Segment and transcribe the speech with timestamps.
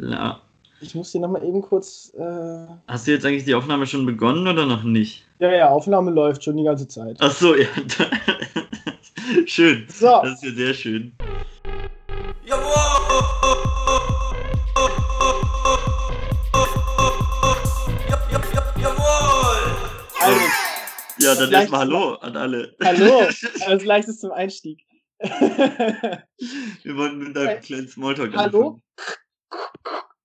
[0.00, 0.40] Ja.
[0.80, 2.12] Ich muss hier nochmal eben kurz.
[2.14, 2.66] Äh...
[2.86, 5.24] Hast du jetzt eigentlich die Aufnahme schon begonnen oder noch nicht?
[5.38, 7.16] Ja, ja, Aufnahme läuft schon die ganze Zeit.
[7.20, 7.66] Ach so, ja.
[9.46, 9.86] schön.
[9.88, 10.06] So.
[10.22, 11.12] Das ist ja sehr schön.
[20.20, 20.40] Also,
[21.18, 22.74] Ja, dann erstmal Hallo an alle.
[22.82, 23.20] hallo,
[23.66, 24.82] als leichtes zum Einstieg.
[25.20, 28.80] Wir wollten mit einem kleinen Smalltalk hallo?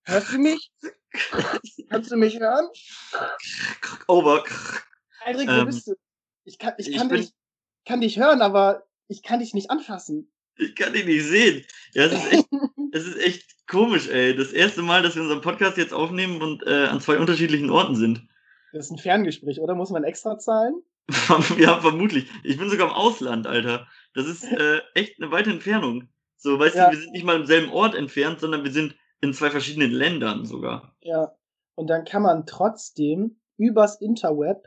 [0.04, 0.72] Hörst du mich?
[1.90, 2.68] Kannst du mich hören?
[4.08, 4.44] Over.
[5.26, 5.94] Aldrich, wo Ähm, bist du?
[6.46, 7.32] Ich kann, ich ich kann, bin- dich,
[7.86, 10.32] kann dich hören, aber ich kann dich nicht anfassen.
[10.58, 11.66] Ich kann dich nicht sehen.
[11.94, 12.48] Ja, es ist echt,
[12.92, 14.36] es ist echt komisch, ey.
[14.36, 17.96] Das erste Mal, dass wir unseren Podcast jetzt aufnehmen und äh, an zwei unterschiedlichen Orten
[17.96, 18.28] sind.
[18.74, 19.76] Das ist ein Ferngespräch, oder?
[19.76, 20.82] Muss man extra zahlen?
[21.58, 22.28] ja, vermutlich.
[22.44, 23.88] Ich bin sogar im Ausland, Alter.
[24.14, 26.08] Das ist äh, echt eine weite Entfernung.
[26.38, 26.86] So, weißt Ja.
[26.90, 29.92] du, wir sind nicht mal im selben Ort entfernt, sondern wir sind in zwei verschiedenen
[29.92, 30.96] Ländern sogar.
[31.02, 31.36] Ja.
[31.76, 34.64] Und dann kann man trotzdem übers Interweb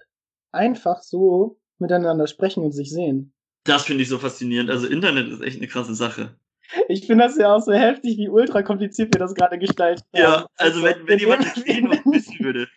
[0.51, 3.35] einfach so miteinander sprechen und sich sehen.
[3.65, 4.71] Das finde ich so faszinierend.
[4.71, 6.37] Also Internet ist echt eine krasse Sache.
[6.89, 10.23] Ich finde das ja auch so heftig, wie ultra kompliziert wir das gerade gestaltet haben.
[10.23, 12.69] Ja, also wenn, wenn wir jemand das sehen und wissen würde.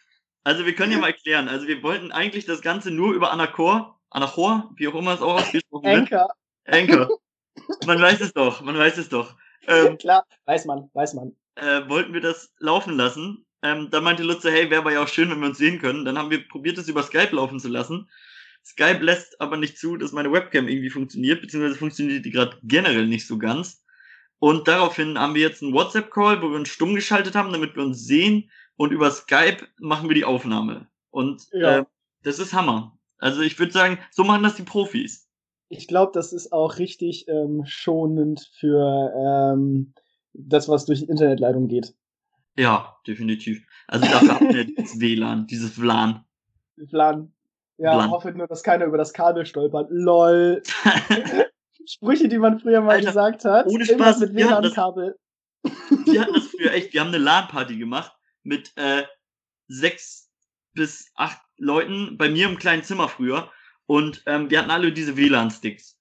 [0.44, 1.48] Also wir können ja mal erklären.
[1.48, 5.36] Also wir wollten eigentlich das Ganze nur über Anachor, Anachor, wie auch immer es auch
[5.36, 5.96] ausgesprochen wird.
[5.96, 6.30] Anchor,
[6.66, 7.10] Anchor.
[7.86, 9.34] Man weiß es doch, man weiß es doch.
[9.68, 11.36] Ähm, klar, weiß man, weiß man.
[11.56, 13.46] Äh, wollten wir das laufen lassen.
[13.62, 16.06] Ähm, dann meinte Lutze, hey, wäre aber ja auch schön, wenn wir uns sehen können.
[16.06, 18.10] Dann haben wir probiert, es über Skype laufen zu lassen.
[18.64, 23.08] Skype lässt aber nicht zu, dass meine Webcam irgendwie funktioniert, beziehungsweise funktioniert die gerade generell
[23.08, 23.84] nicht so ganz.
[24.40, 27.84] Und daraufhin haben wir jetzt einen WhatsApp-Call, wo wir uns stumm geschaltet haben, damit wir
[27.84, 28.50] uns sehen.
[28.76, 30.88] Und über Skype machen wir die Aufnahme.
[31.10, 31.80] Und Ja.
[31.80, 31.86] äh,
[32.24, 32.98] das ist Hammer.
[33.18, 35.30] Also ich würde sagen, so machen das die Profis.
[35.70, 39.94] Ich glaube, das ist auch richtig ähm, schonend für ähm,
[40.38, 41.94] das, was durch die Internetleitung geht.
[42.58, 43.66] Ja, definitiv.
[43.88, 46.26] Also dafür haben wir dieses WLAN, dieses WLAN.
[46.90, 47.34] Plan.
[47.78, 48.12] Ja, Plan.
[48.12, 49.88] hoffe nur, dass keiner über das Kabel stolpert.
[49.92, 50.64] LOL.
[51.88, 53.68] Sprüche, die man früher mal Alter, gesagt hat.
[53.68, 55.18] ohne Spaß, mit WLAN-Kabel.
[56.06, 58.12] Wir hatten das früher echt, wir haben eine LAN-Party gemacht
[58.44, 59.04] mit äh,
[59.68, 60.30] sechs
[60.74, 63.50] bis acht Leuten bei mir im kleinen Zimmer früher
[63.88, 65.98] und ähm, wir hatten alle diese WLAN-Sticks.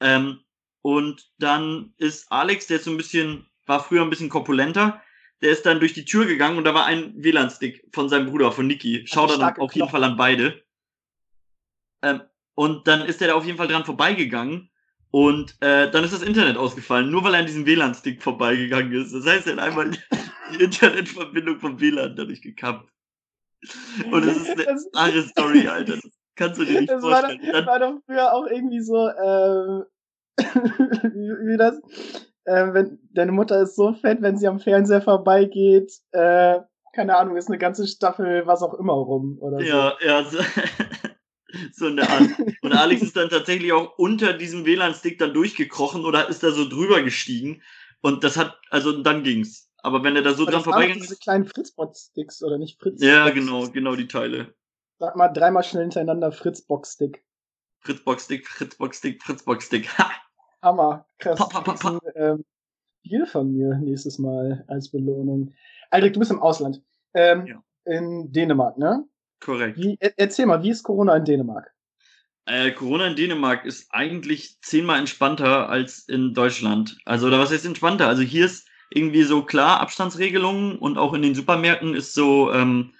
[0.00, 0.40] Ähm,
[0.82, 5.00] und dann ist Alex, der ist so ein bisschen, war früher ein bisschen korpulenter,
[5.40, 8.52] der ist dann durch die Tür gegangen und da war ein WLAN-Stick von seinem Bruder,
[8.52, 9.06] von Niki.
[9.06, 9.88] Schaut dann starke auf jeden.
[9.88, 10.62] Fall an beide.
[12.02, 12.22] Ähm,
[12.54, 14.70] und dann ist er da auf jeden Fall dran vorbeigegangen
[15.12, 19.12] und äh, dann ist das Internet ausgefallen, nur weil er an diesem WLAN-Stick vorbeigegangen ist.
[19.12, 19.90] Das heißt, er hat einmal
[20.52, 22.90] die Internetverbindung vom WLAN dadurch gekappt.
[24.10, 25.94] Und das ist eine Das- arge Story, Alter.
[25.94, 27.52] Das kannst du dir nicht Das war, doch, vorstellen.
[27.52, 29.84] Dann, war doch früher auch irgendwie so, ähm,
[31.14, 31.80] wie, wie das,
[32.44, 36.60] äh, wenn deine Mutter ist so fett, wenn sie am Fernseher vorbeigeht, äh,
[36.92, 39.64] keine Ahnung, ist eine ganze Staffel was auch immer rum oder so.
[39.64, 40.38] ja, ja, so,
[41.72, 42.22] so in der Art.
[42.62, 46.68] Und Alex ist dann tatsächlich auch unter diesem WLAN-Stick dann durchgekrochen oder ist da so
[46.68, 47.62] drüber gestiegen.
[48.02, 49.70] Und das hat, also dann ging's.
[49.82, 51.22] Aber wenn er da so Aber dran vorbeigegangen diese ist.
[51.22, 53.02] kleinen Fritzbox-Sticks, oder nicht Fritz?
[53.02, 54.54] Ja, genau, genau die Teile.
[54.98, 57.24] Sag mal dreimal schnell hintereinander Fritzbox-Stick.
[57.80, 59.98] Fritzbox-Stick, Fritzbox-Stick, Fritzbox-Stick.
[59.98, 60.10] Ha!
[60.62, 61.38] Hammer, krass.
[61.38, 62.44] Pa, pa, pa, kriegst ein, ähm,
[63.02, 65.54] Bier von mir nächstes Mal als Belohnung.
[65.90, 66.82] Aldrich, du bist im Ausland.
[67.14, 67.62] Ähm, Ja.
[67.86, 69.04] In Dänemark, ne?
[69.40, 69.78] Korrekt.
[69.78, 71.72] Wie, er, erzähl mal, wie ist Corona in Dänemark?
[72.44, 76.98] Äh, Corona in Dänemark ist eigentlich zehnmal entspannter als in Deutschland.
[77.06, 78.06] Also, oder was heißt entspannter?
[78.06, 82.92] Also hier ist irgendwie so klar Abstandsregelungen und auch in den Supermärkten ist so, ähm,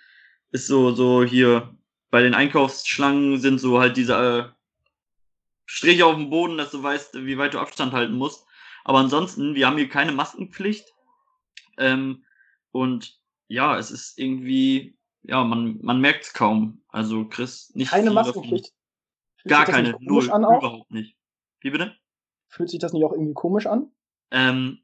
[0.50, 1.75] ist so, so hier
[2.10, 4.54] bei den Einkaufsschlangen sind so halt diese
[5.72, 8.44] Striche auf dem Boden, dass du weißt, wie weit du Abstand halten musst.
[8.82, 10.92] Aber ansonsten, wir haben hier keine Maskenpflicht.
[11.78, 12.25] Ähm,
[12.72, 13.16] und
[13.47, 16.82] ja, es ist irgendwie, ja, man, man merkt es kaum.
[16.88, 18.10] Also Chris, nicht Keine.
[18.10, 18.72] Maskenpflicht.
[19.44, 21.16] Gar keine, null, überhaupt nicht.
[21.60, 21.97] Wie bitte?
[22.48, 23.92] Fühlt sich das nicht auch irgendwie komisch an?
[24.32, 24.80] Ähm,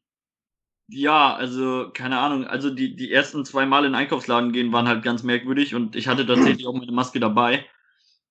[0.86, 4.86] ja, also, keine Ahnung, also die, die ersten zwei Mal in den Einkaufsladen gehen waren
[4.86, 7.66] halt ganz merkwürdig und ich hatte tatsächlich auch meine Maske dabei.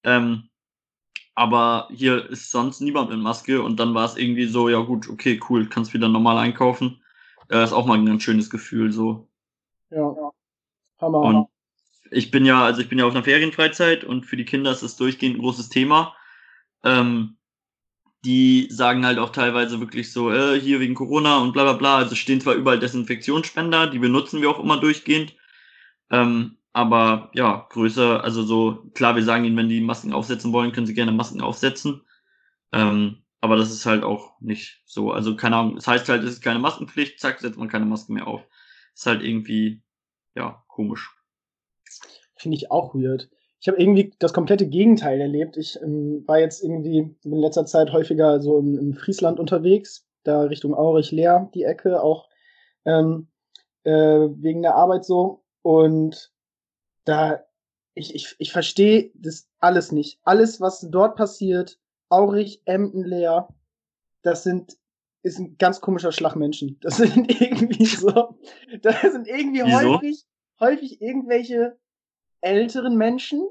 [0.04, 0.50] Ähm,
[1.36, 5.10] aber hier ist sonst niemand mit Maske und dann war es irgendwie so, ja gut,
[5.10, 7.02] okay, cool, kannst wieder normal einkaufen.
[7.50, 9.28] Äh, ist auch mal ein ganz schönes Gefühl, so.
[9.90, 10.32] Ja.
[11.00, 11.20] Hammer.
[11.20, 11.48] Und
[12.10, 14.82] ich bin ja, also ich bin ja auf einer Ferienfreizeit und für die Kinder ist
[14.82, 16.16] das durchgehend ein großes Thema.
[16.84, 17.38] Ähm,
[18.24, 21.98] die sagen halt auch teilweise wirklich so, äh, hier wegen Corona und bla bla bla.
[21.98, 25.36] Also stehen zwar überall Desinfektionsspender, die benutzen wir auch immer durchgehend.
[26.10, 30.74] Ähm, aber ja, größer, also so, klar, wir sagen ihnen, wenn die Masken aufsetzen wollen,
[30.74, 32.02] können sie gerne Masken aufsetzen.
[32.74, 35.12] Ähm, aber das ist halt auch nicht so.
[35.12, 38.16] Also keine Ahnung, es heißt halt, es ist keine Maskenpflicht, zack, setzt man keine Masken
[38.16, 38.46] mehr auf.
[38.94, 39.84] ist halt irgendwie,
[40.36, 41.16] ja, komisch.
[42.36, 43.30] Finde ich auch weird.
[43.62, 45.56] Ich habe irgendwie das komplette Gegenteil erlebt.
[45.56, 50.42] Ich ähm, war jetzt irgendwie in letzter Zeit häufiger so im, im Friesland unterwegs, da
[50.42, 52.28] Richtung Aurich, Leer, die Ecke, auch
[52.84, 53.30] ähm,
[53.86, 55.46] äh, wegen der Arbeit so.
[55.62, 56.35] Und
[57.06, 57.44] da,
[57.94, 60.20] ich, ich, ich verstehe das alles nicht.
[60.24, 61.80] Alles, was dort passiert,
[62.10, 63.48] Aurich, Emden, Leer,
[64.22, 64.78] das sind
[65.26, 66.78] ist ein ganz komischer Schlagmenschen.
[66.82, 68.38] Das sind irgendwie so,
[68.82, 69.96] das sind irgendwie Wieso?
[69.96, 70.26] häufig,
[70.60, 71.78] häufig irgendwelche
[72.42, 73.48] älteren Menschen.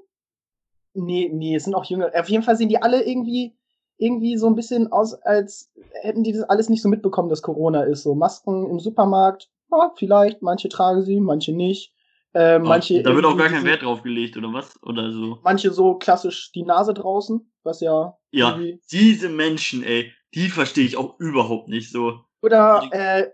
[0.95, 2.13] Nee, nee, es sind auch jünger.
[2.15, 3.57] Auf jeden Fall sehen die alle irgendwie,
[3.99, 5.73] irgendwie so ein bisschen aus, als
[6.03, 8.05] hätten die das alles nicht so mitbekommen, dass Corona ist.
[8.05, 11.93] So Masken im Supermarkt, ja, vielleicht, manche tragen sie, manche nicht.
[12.35, 14.77] Äh, manche da wird auch gar kein Wert drauf gelegt, oder was?
[14.83, 15.39] Oder so.
[15.45, 18.59] Manche so klassisch die Nase draußen, was ja, Ja,
[18.91, 22.25] diese Menschen, ey, die verstehe ich auch überhaupt nicht so.
[22.43, 23.31] Oder äh,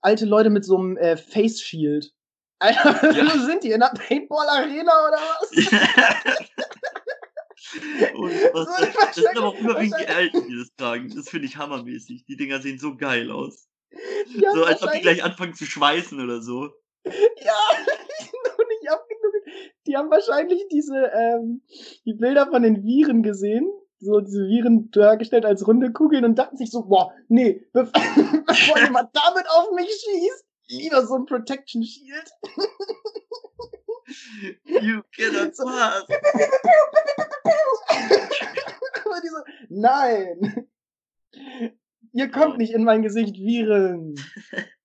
[0.00, 2.12] alte Leute mit so einem äh, Face Shield.
[2.60, 3.24] Alter, Ja.
[3.26, 3.72] wo sind die?
[3.72, 5.50] In der Paintball Arena oder was?
[8.52, 11.12] Was, So, das sind aber auch überwiegend die Eltern, die das tragen.
[11.14, 12.24] Das finde ich hammermäßig.
[12.24, 13.68] Die Dinger sehen so geil aus.
[13.92, 16.70] Haben So als ob die gleich anfangen zu schweißen oder so.
[17.04, 17.52] Ja.
[19.88, 21.62] Die haben wahrscheinlich diese, ähm,
[22.04, 23.66] die Bilder von den Viren gesehen.
[24.00, 27.90] So diese Viren dargestellt als runde Kugeln und dachten sich so, boah, nee, be
[28.46, 32.30] bevor jemand damit auf mich schießt, lieber so ein Protection Shield.
[34.66, 35.64] You cannot So.
[35.64, 36.04] pass.
[39.04, 39.38] Aber die so,
[39.68, 40.68] nein!
[42.12, 42.56] Ihr kommt Oh.
[42.58, 44.14] nicht in mein Gesicht, Viren!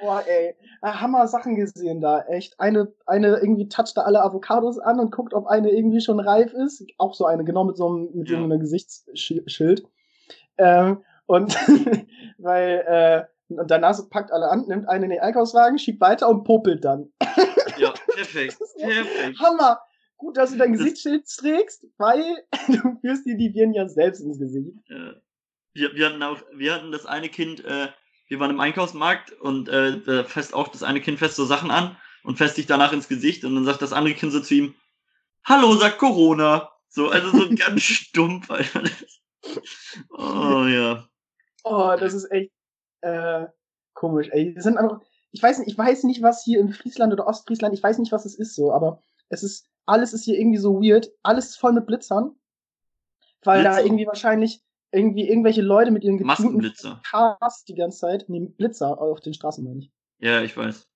[0.00, 0.54] Boah, ey.
[0.80, 2.58] Ah, Hammer Sachen gesehen da, echt.
[2.58, 6.52] Eine, eine irgendwie toucht da alle Avocados an und guckt, ob eine irgendwie schon reif
[6.54, 6.84] ist.
[6.98, 8.42] Auch so eine, genau mit so einem, mit so Ja.
[8.42, 9.84] einem Gesichtsschild.
[10.58, 11.54] Ähm, und
[12.38, 16.44] weil, äh, und danach packt alle an, nimmt eine in den Einkaufswagen, schiebt weiter und
[16.44, 17.12] popelt dann.
[17.78, 18.58] Ja, perfekt.
[18.76, 19.38] Ja- Perfekt.
[19.40, 19.80] Hammer!
[20.18, 22.22] Gut, dass du dein Gesichtsschild trägst, weil
[22.68, 24.76] du führst dir die Viren ja selbst ins Gesicht.
[24.88, 25.14] Äh,
[25.72, 27.88] wir, wir hatten auch, wir hatten das eine Kind, äh,
[28.32, 31.70] wir waren im Einkaufsmarkt und äh, da fest auch das eine Kind fest so Sachen
[31.70, 34.54] an und fest sich danach ins Gesicht und dann sagt das andere Kind so zu
[34.54, 34.74] ihm,
[35.44, 36.70] Hallo, sagt Corona.
[36.88, 38.84] So, also so ganz stumpf, Alter.
[40.08, 41.06] Oh ja.
[41.62, 42.50] Oh, das ist echt
[43.02, 43.48] äh,
[43.92, 44.28] komisch.
[44.32, 45.00] Ey, wir sind einfach,
[45.32, 48.12] ich weiß nicht, ich weiß nicht, was hier in Friesland oder Ostfriesland, ich weiß nicht,
[48.12, 51.60] was es ist so, aber es ist, alles ist hier irgendwie so weird, alles ist
[51.60, 52.34] voll mit Blitzern,
[53.42, 53.86] weil da Blitzer?
[53.86, 57.00] irgendwie wahrscheinlich irgendwie irgendwelche Leute mit ihren Maskenblitzer.
[57.08, 59.90] Cars die ganze Zeit, nee, Blitzer auf den Straßen meine ich.
[60.20, 60.86] Ja, ich weiß.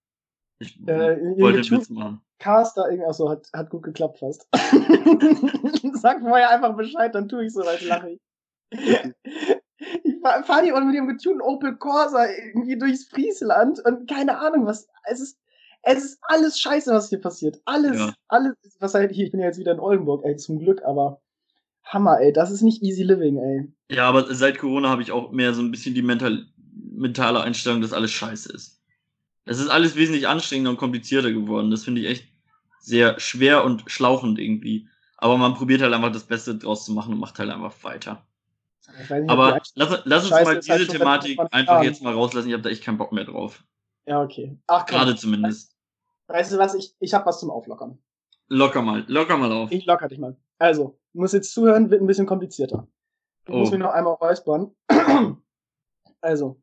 [0.58, 2.20] Ich Äh, wollte Witz machen.
[2.38, 4.46] Cars da irgendwie, achso, hat, hat gut geklappt fast.
[5.94, 8.20] Sag vorher einfach Bescheid, dann tue ich so, weil lache ich.
[10.04, 14.66] Ich fahre fahr die mit dem getunten Opel Corsa irgendwie durchs Friesland und keine Ahnung,
[14.66, 15.38] was, es ist,
[15.82, 17.60] es ist alles scheiße, was hier passiert.
[17.66, 18.14] Alles, Ja.
[18.28, 21.20] alles, was halt hier, ich bin ja jetzt wieder in Oldenburg, ey, zum Glück, aber
[21.86, 23.72] Hammer, ey, das ist nicht easy living, ey.
[23.90, 27.80] Ja, aber seit Corona habe ich auch mehr so ein bisschen die mental, mentale Einstellung,
[27.80, 28.82] dass alles scheiße ist.
[29.44, 31.70] Es ist alles wesentlich anstrengender und komplizierter geworden.
[31.70, 32.28] Das finde ich echt
[32.80, 34.88] sehr schwer und schlauchend irgendwie.
[35.18, 38.26] Aber man probiert halt einfach das Beste draus zu machen und macht halt einfach weiter.
[38.98, 42.12] Nicht, Aber lass, lass uns mal halt diese schon Thematik seit 20 einfach jetzt mal
[42.12, 42.48] rauslassen.
[42.48, 43.64] Ich habe da echt keinen Bock mehr drauf.
[44.06, 44.58] Ja, okay.
[44.66, 44.98] Ach, komm.
[44.98, 45.76] Gerade zumindest.
[46.26, 47.98] Weißt du was, ich, ich hab was zum Auflockern.
[48.48, 49.70] Locker mal, locker mal auf.
[49.72, 50.36] Ich locker dich mal.
[50.58, 52.86] Also, du musst jetzt zuhören, wird ein bisschen komplizierter.
[53.46, 53.58] Du Oh.
[53.58, 54.74] musst mich noch einmal räuspern.
[56.22, 56.60] Also,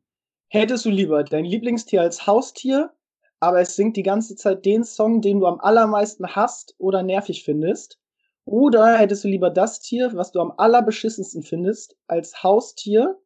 [0.48, 2.92] hättest du lieber dein Lieblingstier als Haustier,
[3.40, 7.44] aber es singt die ganze Zeit den Song, den du am allermeisten hasst oder nervig
[7.44, 8.00] findest?
[8.46, 13.18] Oder hättest du lieber das Tier, was du am allerbeschissensten findest, als Haustier?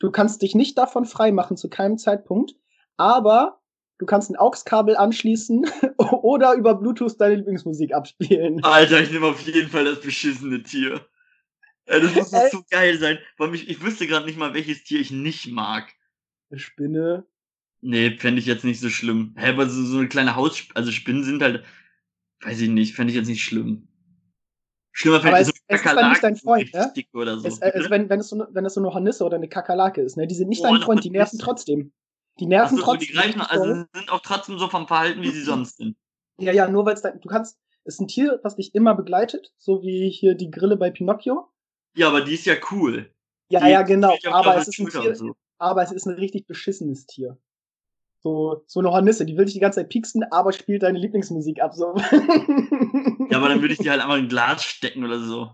[0.00, 2.54] Du kannst dich nicht davon freimachen zu keinem Zeitpunkt,
[2.98, 3.61] aber
[4.02, 5.64] du kannst ein AUX-Kabel anschließen
[5.96, 8.62] oder über Bluetooth deine Lieblingsmusik abspielen.
[8.64, 11.06] Alter, ich nehme auf jeden Fall das beschissene Tier.
[11.86, 12.50] Das muss doch Ey.
[12.50, 13.18] so geil sein.
[13.38, 15.92] Weil ich, ich wüsste gerade nicht mal, welches Tier ich nicht mag.
[16.50, 17.26] Eine Spinne.
[17.80, 19.34] Nee, fände ich jetzt nicht so schlimm.
[19.36, 21.64] Hä, aber so, so eine kleine Haus, also Spinnen sind halt,
[22.42, 23.88] weiß ich nicht, fände ich jetzt nicht schlimm.
[24.92, 26.92] Schlimmer fände ich es- so es ist dann nicht dein Freund, ne?
[27.40, 27.48] so.
[27.48, 29.48] Es, äh, also wenn, wenn, es so eine, wenn es so eine Hornisse oder eine
[29.48, 30.26] Kakerlake ist, ne?
[30.26, 31.92] Die sind nicht Oh, dein eine Freund, die nerven trotzdem.
[32.38, 33.08] Die nerven so, trotzdem.
[33.08, 33.88] die greifen, also doll.
[33.94, 35.96] sind auch trotzdem so vom Verhalten, wie sie sonst sind.
[36.38, 38.94] Ja, ja, nur weil es dein, du kannst, es ist ein Tier, was dich immer
[38.94, 41.48] begleitet, so wie hier die Grille bei Pinocchio.
[41.94, 43.12] Ja, aber die ist ja cool.
[43.48, 44.16] Ja, die ja, genau.
[44.30, 45.34] Aber es ist ein Tier, so.
[45.58, 47.38] aber es ist ein richtig beschissenes Tier.
[48.22, 51.60] So, so eine Hornisse, die will dich die ganze Zeit pieksen, aber spielt deine Lieblingsmusik
[51.60, 51.94] ab, so.
[53.30, 55.50] Ja, aber dann würde ich die halt einfach in ein Glas stecken oder so.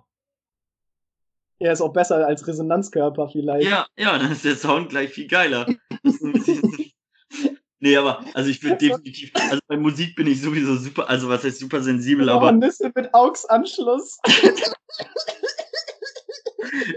[1.61, 3.69] Ja, ist auch besser als Resonanzkörper vielleicht.
[3.69, 5.67] Ja, ja, dann ist der Sound gleich viel geiler.
[7.81, 11.45] Nee, aber also ich bin definitiv, also bei Musik bin ich sowieso super, also was
[11.45, 12.49] heißt super sensibel, aber.
[12.49, 12.59] aber.
[12.59, 14.19] Nüsse mit AUX-Anschluss.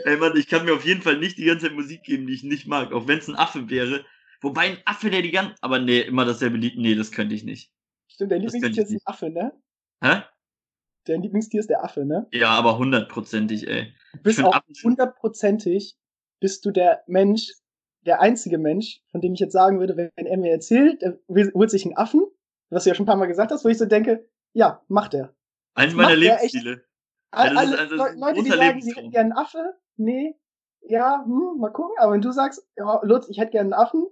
[0.06, 2.34] Ey Mann, ich kann mir auf jeden Fall nicht die ganze Zeit Musik geben, die
[2.34, 4.04] ich nicht mag, auch wenn es ein Affe wäre.
[4.42, 5.54] Wobei ein Affe, der die ganze.
[5.62, 6.78] Aber nee, immer dasselbe Lied.
[6.78, 7.72] Nee, das könnte ich nicht.
[8.08, 9.52] Stimmt, dein Das Lieblingstier ist ein Affe, ne?
[10.04, 10.24] Hä?
[11.06, 12.28] Dein Lieblingstier ist der Affe, ne?
[12.32, 13.94] Ja, aber hundertprozentig, ey.
[14.14, 15.96] Du bist auch hundertprozentig,
[16.40, 17.52] bist du der Mensch,
[18.06, 21.18] der einzige Mensch, von dem ich jetzt sagen würde, wenn er mir erzählt, er
[21.54, 22.26] holt sich einen Affen,
[22.70, 25.14] was du ja schon ein paar Mal gesagt hast, wo ich so denke, ja, macht
[25.14, 25.34] er.
[25.76, 26.84] Eins meiner macht der echt- Lebensziele.
[27.32, 29.74] All, Ja, das ist- alle also, ein Leute, die sagen, sie hätten gerne einen Affe,
[29.98, 30.36] nee,
[30.82, 34.08] ja, hm, mal gucken, aber wenn du sagst, ja, Lutz, ich hätte gerne einen Affen,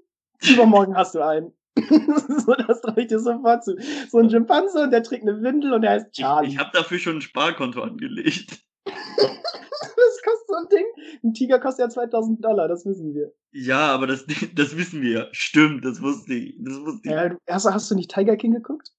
[0.49, 1.53] übermorgen hast du einen.
[2.45, 3.75] so, das traue ich dir sofort zu.
[4.09, 6.49] So ein Schimpanse und der trägt eine Windel und der heißt Ich, Charlie.
[6.49, 8.59] ich habe dafür schon ein Sparkonto angelegt.
[9.17, 10.85] das kostet so ein Ding.
[11.23, 13.33] Ein Tiger kostet ja 2000 Dollar, das wissen wir.
[13.51, 15.27] Ja, aber das, das wissen wir ja.
[15.31, 16.55] Stimmt, das wusste ich.
[16.59, 17.11] Das wusste ich.
[17.11, 18.91] Ja, du, hast, hast du nicht Tiger King geguckt?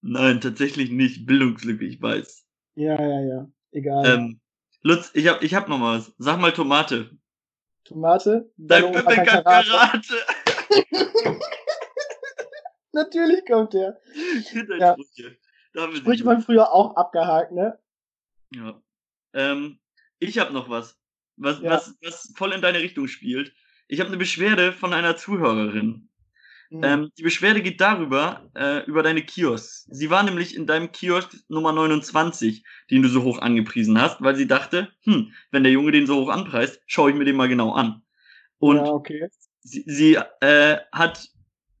[0.00, 1.26] Nein, tatsächlich nicht.
[1.26, 2.44] Bildungslücke, ich weiß.
[2.74, 3.48] Ja, ja, ja.
[3.70, 4.06] Egal.
[4.06, 4.40] Ähm,
[4.82, 6.12] Lutz, ich hab, ich hab noch mal was.
[6.18, 7.10] Sag mal Tomate.
[7.84, 8.50] Tomate.
[8.56, 9.68] Dein Hallo, Pepe kann Karate.
[9.70, 10.14] Karate.
[12.92, 13.98] Natürlich kommt der.
[15.72, 16.26] Da sie Sprüche wieder.
[16.26, 17.78] waren früher auch abgehakt, ne?
[18.54, 18.80] Ja.
[19.34, 19.78] Ähm,
[20.18, 20.98] ich habe noch was,
[21.36, 21.70] was, Ja.
[21.70, 23.52] was, was voll in deine Richtung spielt.
[23.88, 26.08] Ich habe eine Beschwerde von einer Zuhörerin.
[26.70, 26.84] Mhm.
[26.84, 29.86] Ähm, die Beschwerde geht darüber, äh, über deine Kiosk.
[29.90, 34.36] Sie war nämlich in deinem Kiosk Nummer 29, den du so hoch angepriesen hast, weil
[34.36, 37.48] sie dachte, hm, wenn der Junge den so hoch anpreist, schaue ich mir den mal
[37.48, 38.02] genau an.
[38.58, 39.28] Und ja, okay.
[39.60, 41.28] sie, sie äh, hat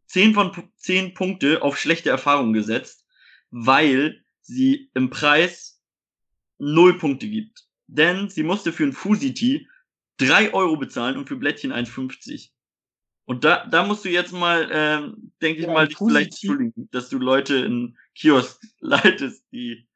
[0.08, 3.06] 10 von Pu- 10 Punkte auf schlechte Erfahrungen gesetzt,
[3.50, 5.71] weil sie im Preis
[6.58, 7.64] 0 Punkte gibt.
[7.86, 9.68] Denn sie musste für ein Fusiti
[10.18, 12.50] 3 Euro bezahlen und für Blättchen 1,50.
[13.24, 16.32] Und da, da musst du jetzt mal, ähm, denke ich Ja, mal, ein dich vielleicht
[16.32, 19.86] entschuldigen, dass du Leute in Kiosk leitest, die,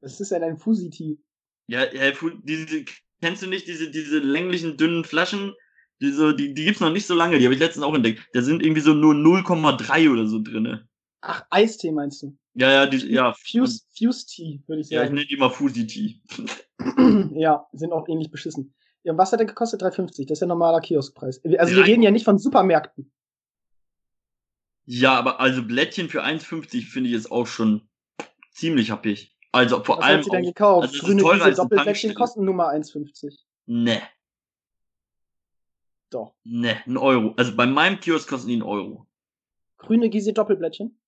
[0.00, 1.18] Das ist ja dein Fusiti.
[1.66, 2.84] ja, ja diese,
[3.20, 5.54] kennst du nicht diese, diese länglichen, dünnen Flaschen?
[6.02, 8.28] Die, so, die, die gibt's noch nicht so lange, die habe ich letztens auch entdeckt.
[8.32, 10.88] Da sind irgendwie so nur 0,3 oder so drinne.
[11.26, 12.36] Ach, Eistee meinst du?
[12.54, 13.32] Ja, ja, die, ja.
[13.32, 15.14] Fuse, Fuse Tea, würde ich Ja, ich sagen.
[15.14, 16.20] nenne die mal Fusiti.
[17.34, 18.74] Ja, sind auch ähnlich beschissen.
[19.04, 19.82] Ja, und was hat der gekostet?
[19.82, 20.26] 3,50.
[20.28, 21.40] Das ist ja normaler Kioskpreis.
[21.58, 23.10] Also wir Drei- reden ja nicht von Supermärkten.
[24.86, 27.88] Ja, aber also Blättchen für 1,50 finde ich jetzt auch schon
[28.52, 29.34] ziemlich happig.
[29.50, 30.88] Also vor Was allem hat sie denn gekauft?
[30.88, 33.34] also Grüne teurer Wiese Doppelblättchen kosten Nummer 1,50.
[33.66, 34.02] ne,
[36.10, 36.34] Doch.
[36.44, 37.32] ne, ein Euro.
[37.36, 39.06] Also bei meinem Kiosk kosten die einen Euro.
[39.78, 40.98] Grüne Giese Doppelblättchen.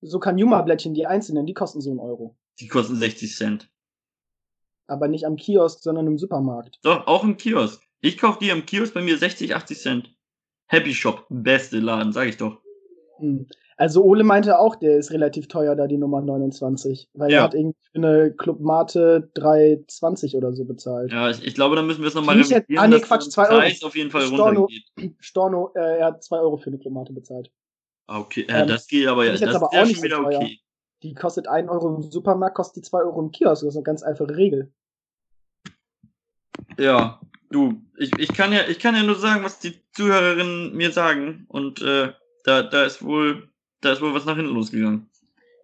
[0.00, 2.36] So Kanjuma-Blättchen, die einzelnen, die kosten so einen Euro.
[2.60, 3.70] Die kosten 60 Cent.
[4.86, 6.78] Aber nicht am Kiosk, sondern im Supermarkt.
[6.82, 7.82] Doch, auch im Kiosk.
[8.00, 10.14] Ich kaufe die im Kiosk bei mir 60, 80 Cent.
[10.66, 12.60] Happy Shop, beste Laden, sag ich doch.
[13.18, 13.46] Hm.
[13.76, 17.08] Also Ole meinte auch, der ist relativ teuer, da die Nummer 29.
[17.14, 17.38] Weil Ja.
[17.38, 21.12] er hat irgendwie für eine Club Mate 3,20 oder so bezahlt.
[21.12, 23.48] Ja, ich, ich glaube, da müssen wir es nochmal jetzt- ah, nee, Quatsch, der zwei
[23.48, 23.60] Euro.
[23.60, 24.62] Preis auf jeden Fall Storno.
[24.62, 24.84] runtergeht.
[25.20, 27.50] Storno, äh, er hat 2 Euro für eine Club Mate bezahlt.
[28.08, 29.98] Ah, Okay, äh, Ähm, das geht aber ja, das aber ist ja auch schon nicht
[29.98, 30.38] so wieder teuer.
[30.38, 30.60] okay.
[31.04, 33.62] Die kostet 1 Euro im Supermarkt, kostet die 2 Euro im Kiosk.
[33.62, 34.72] Das ist eine ganz einfache Regel.
[36.76, 40.90] Ja, du, ich, ich kann ja, ich kann ja nur sagen, was die Zuhörerinnen mir
[40.90, 41.46] sagen.
[41.48, 42.12] Und äh,
[42.44, 43.48] da, da ist wohl,
[43.80, 45.08] da ist wohl was nach hinten losgegangen.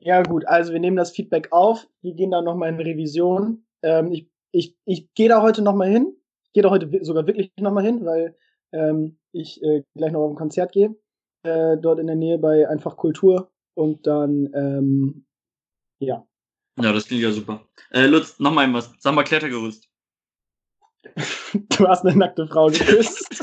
[0.00, 1.88] Ja, gut, also wir nehmen das Feedback auf.
[2.02, 3.66] Wir gehen da nochmal in Revision.
[3.82, 6.16] Ähm, ich ich, ich gehe da heute nochmal hin.
[6.44, 8.36] Ich gehe da heute sogar wirklich nochmal hin, weil
[8.70, 10.94] ähm, ich äh, gleich noch auf ein Konzert gehe.
[11.44, 13.52] Äh, dort in der Nähe bei Einfach Kultur.
[13.74, 15.26] Und dann, ähm,
[15.98, 16.26] ja.
[16.80, 17.68] Ja, das klingt ja super.
[17.90, 18.90] Äh, Lutz, noch mal was.
[18.98, 19.88] Sag mal Klettergerüst.
[21.68, 23.40] Du hast eine nackte Frau geküsst.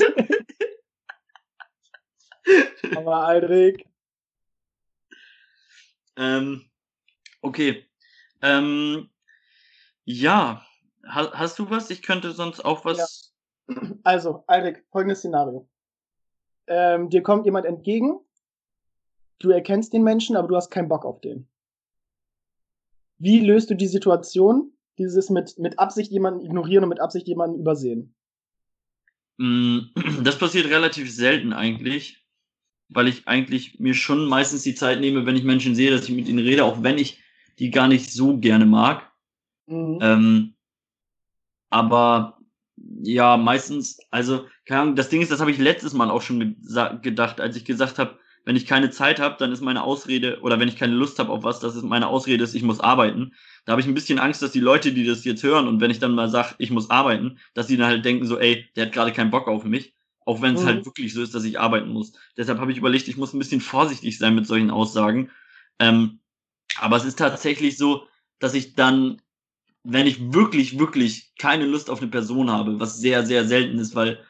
[2.96, 3.86] Aber Aldrich.
[6.16, 6.68] Ähm,
[7.40, 7.86] okay.
[8.42, 9.08] Ähm,
[10.04, 10.66] ja.
[11.08, 11.88] Ha, hast du was?
[11.88, 13.32] Ich könnte sonst auch was.
[14.02, 15.70] Also, Aldrich, folgendes Szenario.
[16.74, 18.18] Ähm, dir kommt jemand entgegen,
[19.40, 21.46] du erkennst den Menschen, aber du hast keinen Bock auf den.
[23.18, 24.72] Wie löst du die Situation?
[24.96, 28.14] Dieses mit, mit Absicht jemanden ignorieren und mit Absicht jemanden übersehen.
[29.36, 29.80] Mm,
[30.24, 32.24] Das passiert relativ selten eigentlich,
[32.88, 36.14] weil ich eigentlich mir schon meistens die Zeit nehme, wenn ich Menschen sehe, dass ich
[36.14, 37.22] mit ihnen rede, auch wenn ich
[37.58, 39.12] die gar nicht so gerne mag.
[39.66, 39.98] Mhm.
[40.00, 40.54] Ähm,
[41.68, 42.41] aber
[43.02, 46.56] ja, meistens, also, keine Ahnung, das Ding ist, das habe ich letztes Mal auch schon
[47.02, 50.58] gedacht, als ich gesagt habe, wenn ich keine Zeit habe, dann ist meine Ausrede, oder
[50.58, 53.32] wenn ich keine Lust habe auf was, das ist meine Ausrede ist, ich muss arbeiten.
[53.64, 55.92] Da habe ich ein bisschen Angst, dass die Leute, die das jetzt hören, und wenn
[55.92, 58.86] ich dann mal sage, ich muss arbeiten, dass sie dann halt denken so, ey, der
[58.86, 59.94] hat gerade keinen Bock auf mich.
[60.24, 60.66] Auch wenn es Mhm.
[60.66, 62.12] halt wirklich so ist, dass ich arbeiten muss.
[62.36, 65.30] Deshalb habe ich überlegt, ich muss ein bisschen vorsichtig sein mit solchen Aussagen.
[65.78, 66.20] Ähm,
[66.78, 68.06] aber es ist tatsächlich so,
[68.38, 69.20] dass ich dann,
[69.84, 73.94] wenn ich wirklich, wirklich keine Lust auf eine Person habe, was sehr, sehr selten ist,
[73.94, 74.24] weil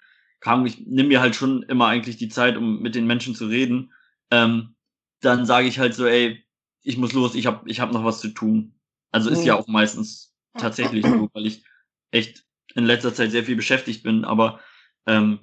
[0.66, 3.92] ich nehme mir halt schon immer eigentlich die Zeit, um mit den Menschen zu reden,
[4.30, 4.74] ähm,
[5.20, 6.44] dann sage ich halt so, ey,
[6.82, 8.74] ich muss los, ich habe ich hab noch was zu tun.
[9.12, 9.46] Also ist Mhm.
[9.46, 11.64] ja auch meistens tatsächlich so, weil ich
[12.10, 12.44] echt
[12.74, 14.60] in letzter Zeit sehr viel beschäftigt bin, aber
[15.06, 15.40] ähm,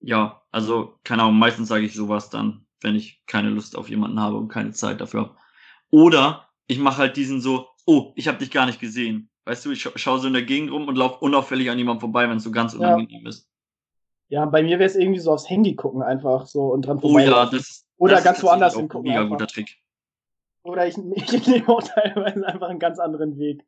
[0.00, 4.20] ja, also keine Ahnung, meistens sage ich sowas dann, wenn ich keine Lust auf jemanden
[4.20, 5.36] habe und keine Zeit dafür habe.
[5.90, 9.28] Oder ich mache halt diesen so, oh, ich habe dich gar nicht gesehen.
[9.44, 12.00] Weißt du, ich scha schaue so in der Gegend rum und laufe unauffällig an jemandem
[12.00, 12.78] vorbei, wenn es so ganz Ja.
[12.78, 13.48] unangenehm ist.
[14.28, 17.18] Ja, bei mir wäre es irgendwie so aufs Handy gucken einfach so und dran Oh
[17.18, 19.32] ja, das, Oder das ist ganz woanders hingucken Mega einfach.
[19.36, 19.76] guter Trick.
[20.62, 23.62] Oder ich, ich nehme auch teilweise einfach einen ganz anderen Weg.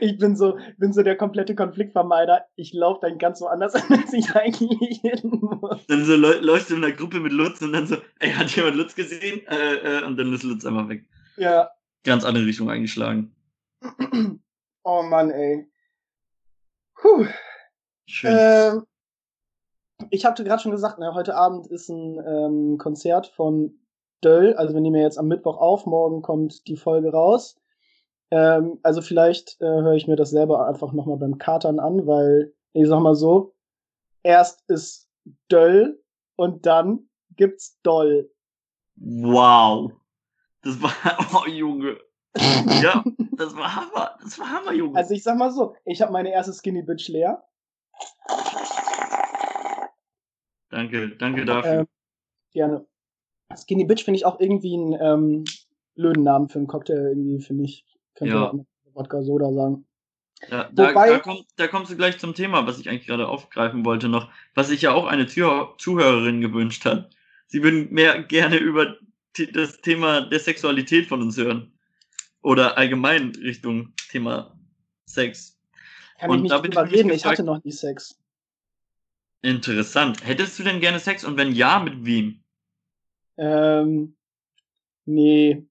[0.00, 2.44] Ich bin so, bin so der komplette Konfliktvermeider.
[2.54, 5.84] Ich laufe dann ganz woanders, als ich eigentlich hin muss.
[5.88, 8.54] Dann so läu- läufst du in einer Gruppe mit Lutz und dann so, ey, hat
[8.54, 9.40] jemand Lutz gesehen?
[9.48, 11.04] Äh, äh, und dann ist Lutz einfach weg.
[11.36, 11.70] Ja.
[12.04, 13.34] Ganz andere Richtung eingeschlagen.
[14.84, 15.70] Oh Mann, ey.
[16.94, 17.26] Puh.
[18.06, 18.34] Schön.
[18.38, 18.86] Ähm,
[20.10, 23.78] ich hatte gerade schon gesagt, ne, heute Abend ist ein ähm, Konzert von
[24.24, 24.54] Döll.
[24.54, 27.60] Also wir nehmen ja jetzt am Mittwoch auf, morgen kommt die Folge raus.
[28.30, 32.54] Ähm, also vielleicht äh, höre ich mir das selber einfach nochmal beim Katern an, weil
[32.72, 33.54] ich sag mal so,
[34.22, 35.08] erst ist
[35.50, 36.02] Döll
[36.36, 38.30] und dann gibt's Doll.
[38.96, 39.92] wow.
[40.62, 40.92] Das war,
[41.34, 41.98] oh Junge.
[42.82, 44.18] Ja, das war Hammer.
[44.22, 44.96] Das war Hammer, Junge.
[44.96, 47.42] Also ich sag mal so, ich habe meine erste Skinny Bitch leer.
[50.70, 51.72] danke, danke dafür.
[51.80, 51.88] Ähm,
[52.52, 52.86] gerne.
[53.56, 55.44] Skinny Bitch finde ich auch irgendwie einen ähm,
[55.94, 57.84] blöden Namen für einen Cocktail, irgendwie, finde ich.
[58.14, 58.40] Könnte Ja.
[58.42, 58.50] ja.
[58.50, 58.64] auch
[58.94, 59.84] Wodka Soda sagen.
[60.48, 63.28] Da, da, Wobei- da, kommt, da kommst du gleich zum Thema, was ich eigentlich gerade
[63.28, 67.10] aufgreifen wollte noch, was sich ja auch eine Zuhör Zuhörerin gewünscht hat.
[67.46, 68.96] Sie würden mehr gerne über
[69.52, 71.72] das Thema der Sexualität von uns hören.
[72.42, 74.58] Oder allgemein Richtung Thema
[75.06, 75.58] Sex.
[76.18, 78.18] Kann Und ich nicht drüber reden, ich hatte noch nie Sex.
[79.42, 80.26] Interessant.
[80.26, 82.42] Hättest du denn gerne Sex und wenn ja, mit wem?
[83.36, 84.16] Ähm,
[85.04, 85.64] nee,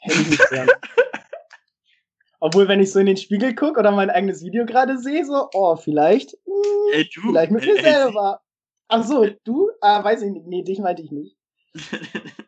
[0.00, 0.72] hätte ich nicht gerne.
[2.40, 5.48] Obwohl, wenn ich so in den Spiegel gucke oder mein eigenes Video gerade sehe, so,
[5.54, 8.42] oh, vielleicht, hm, Ey, du, vielleicht mit mir ey, selber.
[8.88, 9.70] Ach so, du?
[9.80, 10.46] Ah, weiß ich nicht.
[10.46, 11.36] Nee, dich meinte ich nicht.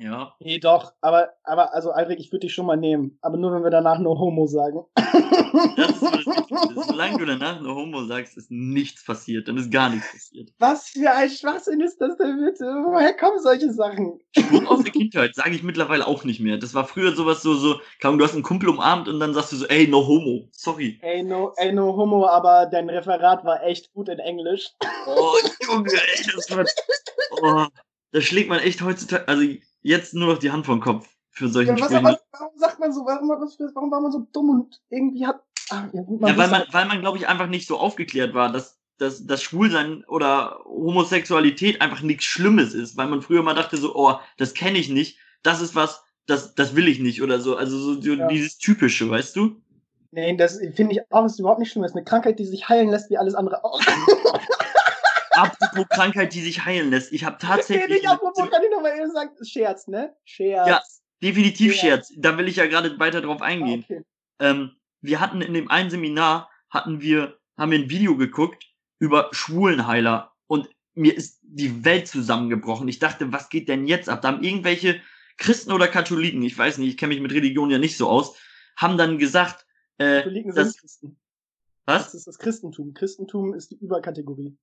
[0.00, 0.34] ja.
[0.40, 0.92] Nee, doch.
[1.00, 3.18] Aber, aber, also, Aldrich, ich würde dich schon mal nehmen.
[3.20, 4.84] Aber nur, wenn wir danach nur Homo sagen.
[5.76, 6.80] Das ist Wichtigste.
[6.86, 9.48] Solange du danach nur Homo sagst, ist nichts passiert.
[9.48, 10.50] Dann ist gar nichts passiert.
[10.58, 12.64] Was für ein Schwachsinn ist das denn bitte?
[12.64, 14.20] Woher kommen solche Sachen?
[14.36, 16.56] Schwung aus der Kindheit sage ich mittlerweile auch nicht mehr.
[16.56, 19.52] Das war früher sowas so, so, kaum du hast einen Kumpel umarmt und dann sagst
[19.52, 20.48] du so, ey, no homo.
[20.52, 20.98] Sorry.
[21.02, 24.70] Ey, no, ey, no Homo, aber dein Referat war echt gut in Englisch.
[25.06, 25.34] Oh,
[25.66, 26.70] Junge, ey, das wird.
[27.42, 27.66] Oh,
[28.12, 29.42] da schlägt man echt heutzutage, also
[29.82, 32.04] jetzt nur noch die Hand vom Kopf für solchen Ja, was, Sprüchen.
[32.04, 33.00] was, warum sagt man so?
[33.06, 35.40] Warum, warum war man so dumm und irgendwie hat.
[35.70, 38.50] Ah, ja, gut, Ja, weil man, weil man, glaube ich, einfach nicht so aufgeklärt war,
[38.50, 43.76] dass, dass, dass Schwulsein oder Homosexualität einfach nichts Schlimmes ist, weil man früher mal dachte
[43.76, 47.40] so, oh, das kenne ich nicht, das ist was, das, das will ich nicht oder
[47.40, 47.56] so.
[47.56, 48.26] Also so, so Ja.
[48.26, 49.62] dieses Typische, weißt du?
[50.12, 51.82] Nee, das finde ich auch, ist überhaupt nicht schlimm.
[51.82, 53.80] Das ist eine Krankheit, die sich heilen lässt, wie alles andere auch.
[55.42, 57.12] Apropos Krankheit, die sich heilen lässt.
[57.12, 60.14] Ich habe nee, tatsächlich nicht apropos, kann ich nochmal eben sagen, Scherz, ne?
[60.24, 60.68] Scherz.
[60.68, 60.82] Ja,
[61.22, 61.80] definitiv Ja.
[61.80, 62.12] Scherz.
[62.16, 63.84] Da will ich ja gerade weiter drauf Ah, eingehen.
[63.84, 64.02] okay.
[64.40, 68.64] ähm, wir hatten in dem einen Seminar, hatten wir, haben wir ein Video geguckt
[68.98, 72.86] über Schwulenheiler und mir ist die Welt zusammengebrochen.
[72.88, 74.20] Ich dachte, was geht denn jetzt ab?
[74.22, 75.00] Da haben irgendwelche
[75.38, 78.36] Christen oder Katholiken, ich weiß nicht, ich kenne mich mit Religion ja nicht so aus,
[78.76, 79.64] haben dann gesagt,
[79.98, 81.20] äh, Katholiken sind das, Christen.
[81.86, 82.14] Das was?
[82.14, 82.92] ist das Christentum.
[82.92, 84.56] Christentum ist die Überkategorie.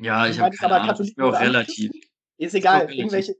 [0.00, 1.90] Ja, ich habe keine Ahnung, ist mir auch relativ.
[2.38, 2.80] Ist egal.
[2.80, 2.98] relativ.
[2.98, 3.34] Irgendwelche,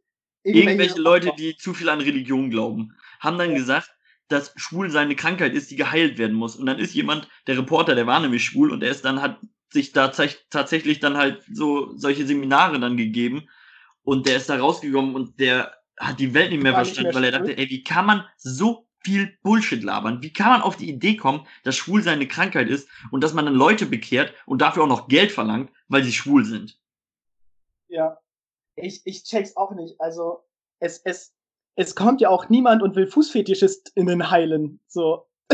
[0.45, 3.57] Irgendwelche Leute, die zu viel an Religion glauben, haben dann Ja.
[3.57, 3.91] gesagt,
[4.29, 6.57] dass schwul seine Krankheit ist, die geheilt werden muss.
[6.57, 9.41] Und dann ist jemand, der Reporter, der war nämlich schwul und der ist dann hat
[9.73, 13.49] sich da tatsächlich dann halt so solche Seminare dann gegeben
[14.03, 17.33] und der ist da rausgekommen und der hat die Welt nicht mehr verstanden, weil er
[17.33, 20.23] dachte, ey, wie kann man so viel Bullshit labern?
[20.23, 23.45] Wie kann man auf die Idee kommen, dass schwul seine Krankheit ist und dass man
[23.45, 26.79] dann Leute bekehrt und dafür auch noch Geld verlangt, weil sie schwul sind?
[27.89, 28.19] Ja.
[28.77, 30.01] Ich, ich check's auch nicht.
[30.01, 30.45] Also,
[30.79, 31.35] es, es,
[31.77, 34.81] es kommt ja auch niemand und will FußfetischistInnen heilen.
[34.89, 35.27] So.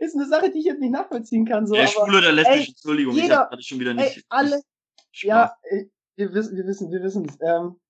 [0.00, 1.66] ist eine Sache, die ich jetzt nicht nachvollziehen kann.
[1.66, 4.16] So, Ey, aber, schwul oder lesbisch, ey, Entschuldigung, ich jeder- habe gerade schon wieder nicht.
[4.16, 4.62] ey, alle,
[5.10, 5.22] Spaß.
[5.22, 5.52] ja,
[6.16, 7.38] wir wissen, wir wissen, wir wissen es.
[7.40, 7.80] Ähm,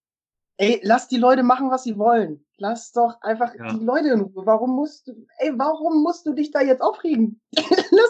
[0.60, 2.44] Ey, lass die Leute machen, was sie wollen.
[2.56, 3.72] Lass doch einfach Ja.
[3.72, 4.44] die Leute in Ruhe.
[4.44, 7.40] Warum musst du, ey, warum musst du dich da jetzt aufregen?
[7.54, 7.64] lass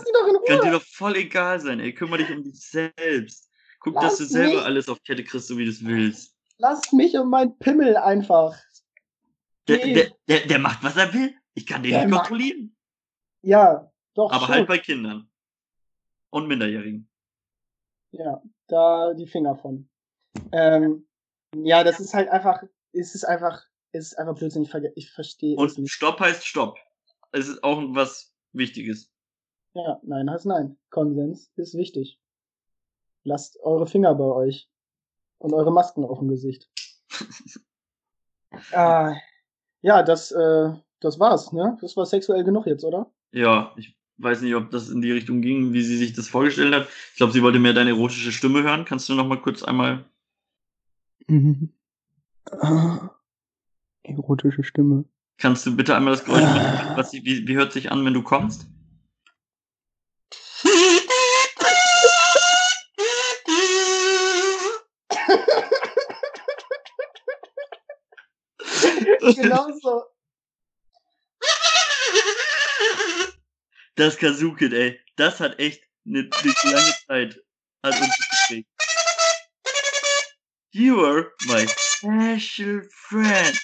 [0.04, 0.70] die doch in Kann dir Ruhe.
[0.72, 1.92] doch voll egal sein, ey.
[1.94, 3.50] Kümmere dich um dich selbst.
[3.80, 4.64] Guck, Lass dass du selber mich.
[4.64, 6.34] alles auf Kette kriegst, so wie du es willst.
[6.56, 8.56] Lass mich und mein Pimmel einfach.
[9.68, 9.92] Der, Nee.
[9.94, 11.34] der, der, der macht, was er will.
[11.54, 12.74] Ich kann den Der nicht macht- kontrollieren.
[13.42, 14.32] Ja, doch.
[14.32, 14.54] Aber schon.
[14.54, 15.30] halt bei Kindern.
[16.30, 17.08] Und Minderjährigen.
[18.10, 19.88] Ja, da die Finger von.
[20.52, 21.06] Ähm,
[21.56, 24.62] ja, das ist halt einfach, es ist einfach, es ist einfach Blödsinn.
[24.62, 25.92] Ich, verge- ich verstehe es Und nicht.
[25.92, 26.78] Stopp heißt Stopp.
[27.32, 29.10] Es ist auch was Wichtiges.
[29.74, 30.78] Ja, nein heißt nein.
[30.90, 32.18] Konsens ist wichtig.
[33.24, 34.68] Lasst eure Finger bei euch.
[35.38, 36.68] Und eure Masken auf dem Gesicht.
[38.72, 39.14] ah,
[39.82, 41.78] ja, das, äh, das war's, ne?
[41.80, 43.12] Das war sexuell genug jetzt, oder?
[43.30, 46.74] Ja, ich weiß nicht, ob das in die Richtung ging, wie sie sich das vorgestellt
[46.74, 46.88] hat.
[47.12, 48.84] Ich glaube, sie wollte mehr deine erotische Stimme hören.
[48.84, 50.04] Kannst du noch mal kurz einmal.
[51.28, 51.72] Mhm.
[52.50, 53.10] Ah,
[54.02, 55.04] erotische Stimme.
[55.38, 56.96] Kannst du bitte einmal das Geräusch machen?
[56.96, 58.66] Was, sie- wie, wie hört sich an, wenn du kommst?
[69.36, 70.04] genau so.
[73.96, 75.00] Das Kazukit, ey.
[75.16, 77.44] Das hat echt eine, eine lange Zeit
[77.82, 78.27] hat uns.
[80.72, 83.56] You are my special friend.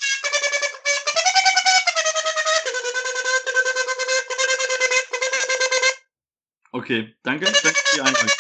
[6.73, 8.37] Okay, danke, danke für die Einheit.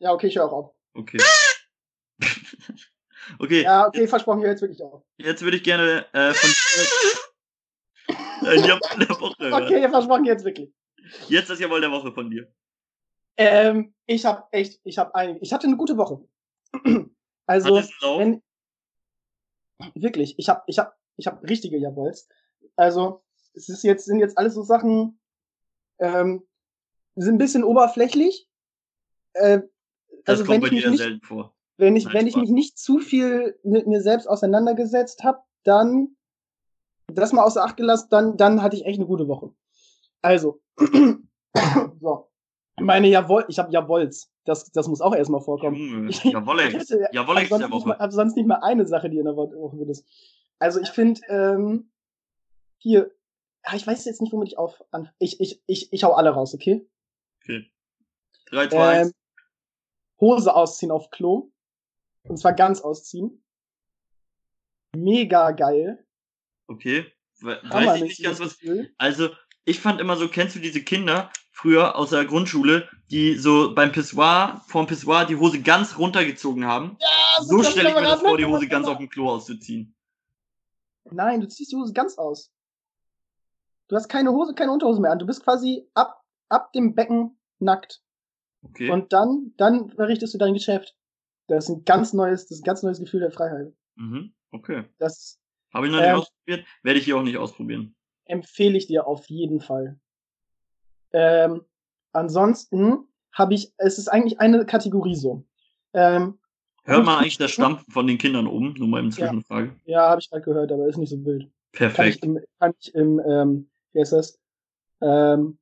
[0.00, 0.74] Ja, okay, ich höre auch auf.
[0.94, 1.18] Okay.
[3.38, 5.02] okay, Ja, okay, versprochen, ich höre jetzt wirklich auf.
[5.18, 6.58] jetzt würde ich gerne äh, von dir
[8.50, 9.52] ein Jawohl der Woche.
[9.64, 10.72] Okay, versprochen, jetzt wirklich.
[11.28, 12.52] Jetzt das Jawohl der Woche von dir.
[13.36, 16.26] Ähm, ich habe echt, ich habe ein, ich hatte eine gute Woche.
[17.50, 17.74] Also,
[18.16, 18.40] wenn,
[19.96, 22.28] wirklich, ich habe, ich habe, ich habe richtige Jawolls.
[22.76, 25.18] Also, es ist jetzt, sind jetzt alles so Sachen,
[25.98, 26.46] ähm,
[27.16, 28.48] sind ein bisschen oberflächlich.
[29.32, 29.62] Äh,
[30.24, 31.52] Das also, kommt wenn bei ich mich dir nicht, selten vor.
[31.76, 36.16] wenn ich, Nein, wenn ich mich nicht zu viel mit mir selbst auseinandergesetzt habe, dann
[37.08, 39.52] das mal außer Acht gelassen, dann, dann hatte ich echt eine gute Woche.
[40.22, 40.60] Also,
[42.00, 42.30] so.
[42.78, 44.30] Meine Jawohl, ich habe Jawolls.
[44.44, 45.76] Das, das muss auch erstmal vorkommen.
[45.76, 46.68] Junge, Ich- Jawolle.
[46.68, 47.98] Ich hätte- Jawolle hab ist der sonst, nicht mal, Woche.
[47.98, 50.06] hab sonst nicht mal eine Sache, die in der Woche wird ist.
[50.58, 51.90] Also ich finde, ähm,
[52.78, 53.10] hier,
[53.62, 55.10] ah, ich weiß jetzt nicht, womit ich auf an.
[55.18, 56.88] Ich, ich, ich, ich hau alle raus, okay?
[57.42, 57.70] Okay.
[58.46, 59.14] 3, 2, Ähm, 1.
[60.20, 61.50] Hose ausziehen auf Klo.
[62.28, 63.42] Und zwar ganz ausziehen.
[64.94, 66.04] Mega geil.
[66.66, 67.06] Okay.
[67.40, 68.58] We- Hammer, Weiß ich nicht ganz was.
[68.58, 68.92] Gefühl.
[68.98, 69.30] Also,
[69.64, 73.92] ich fand immer so, kennst du diese Kinder früher aus der Grundschule, die so beim
[73.92, 76.96] Pissoir, vorm Pissoir die Hose ganz runtergezogen haben?
[77.00, 79.94] Ja, So stelle ich mir das vor, die Hose ganz auf dem Klo auszuziehen.
[81.10, 82.52] Nein, du ziehst die Hose ganz aus.
[83.88, 85.18] Du hast keine Hose, keine Unterhose mehr an.
[85.18, 88.02] Du bist quasi ab, ab dem Becken nackt.
[88.62, 88.90] Okay.
[88.90, 90.94] Und dann, dann verrichtest du dein Geschäft.
[91.48, 93.72] Das ist ein ganz neues, das ist ein ganz neues Gefühl der Freiheit.
[93.96, 94.32] mhm.
[94.52, 94.84] Okay.
[94.98, 95.38] Das
[95.72, 96.66] Habe ich noch nicht Ähm, ausprobiert.
[96.82, 97.94] Werde ich hier auch nicht ausprobieren.
[98.24, 99.98] empfehle ich dir auf jeden Fall.
[101.12, 101.62] Ähm,
[102.12, 105.44] ansonsten habe ich, es ist eigentlich eine Kategorie so.
[105.92, 106.38] Ähm,
[106.84, 108.74] Hört man eigentlich das Stampfen von den Kindern oben?
[108.78, 109.76] Nur mal im Zwischenfrage.
[109.84, 111.42] ja, habe ich gerade gehört, aber ist nicht so wild.
[111.72, 112.24] Kann ich Perfekt.
[112.24, 114.40] im, kann ich im ähm, wie heißt das?
[115.00, 115.58] Ähm,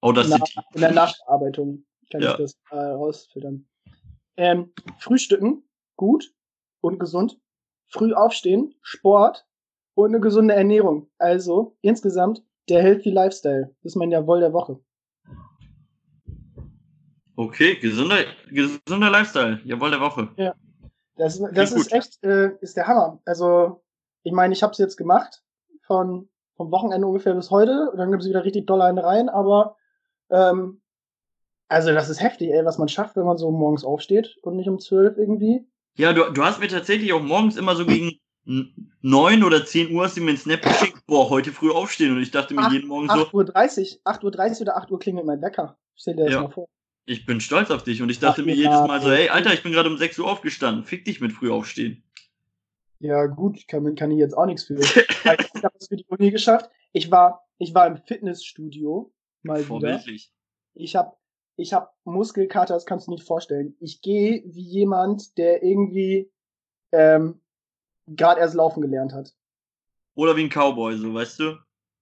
[0.00, 0.52] Audacity.
[0.56, 2.32] Na, in der Nachbearbeitung kann Ja.
[2.32, 3.66] ich das äh, rausfiltern.
[4.36, 6.32] Ähm, Frühstücken, gut
[6.80, 7.38] und gesund.
[7.88, 9.46] Früh aufstehen, Sport
[9.94, 11.10] und eine gesunde Ernährung.
[11.18, 13.74] Also insgesamt der Healthy Lifestyle.
[13.82, 14.80] Das ist mein Jawohl der Woche.
[17.36, 19.60] Okay, gesunder, gesunder Lifestyle.
[19.64, 20.28] Jawohl der Woche.
[21.16, 21.80] Das, das gut.
[21.80, 23.20] ist echt, äh, ist der Hammer.
[23.24, 23.82] Also,
[24.22, 25.42] ich meine, ich habe es jetzt gemacht,
[25.82, 27.90] von vom Wochenende ungefähr bis heute.
[27.90, 29.76] Und dann gibt es wieder richtig doll einen rein, aber
[30.30, 30.80] ähm,
[31.68, 34.68] also das ist heftig, ey, was man schafft, wenn man so morgens aufsteht und nicht
[34.68, 35.66] um zwölf irgendwie.
[35.96, 38.18] Ja, du, du hast mir tatsächlich auch morgens immer so gegen
[39.02, 42.12] neun oder zehn Uhr hast du mir einen Snap geschickt, boah, heute früh aufstehen.
[42.16, 44.98] Und ich dachte mir Ach, jeden Morgen so, 8.30 Uhr, 8.30 Uhr oder 8 Uhr
[44.98, 45.76] klingelt mein Wecker.
[45.96, 46.42] Stell dir das Ja.
[46.42, 46.68] mal vor.
[47.06, 48.02] ich bin stolz auf dich.
[48.02, 49.16] Und ich dachte Ach, mir jedes Mal so, ey.
[49.22, 50.84] hey, Alter, ich bin gerade um 6 Uhr aufgestanden.
[50.84, 52.02] Fick dich mit früh aufstehen.
[52.98, 54.74] Ja, gut, kann, kann ich jetzt auch nichts für.
[55.56, 56.70] Ich habe es für die Uni geschafft.
[56.92, 59.66] Ich war, ich war im Fitnessstudio mal wieder.
[59.66, 60.30] Vorbildlich.
[60.74, 61.16] Ich habe
[61.56, 63.74] ich hab Muskelkater, das kannst du nicht vorstellen.
[63.80, 66.30] Ich gehe wie jemand, der irgendwie
[66.92, 67.40] ähm,
[68.06, 69.34] gerade erst laufen gelernt hat.
[70.14, 71.58] Oder wie ein Cowboy, so, weißt du?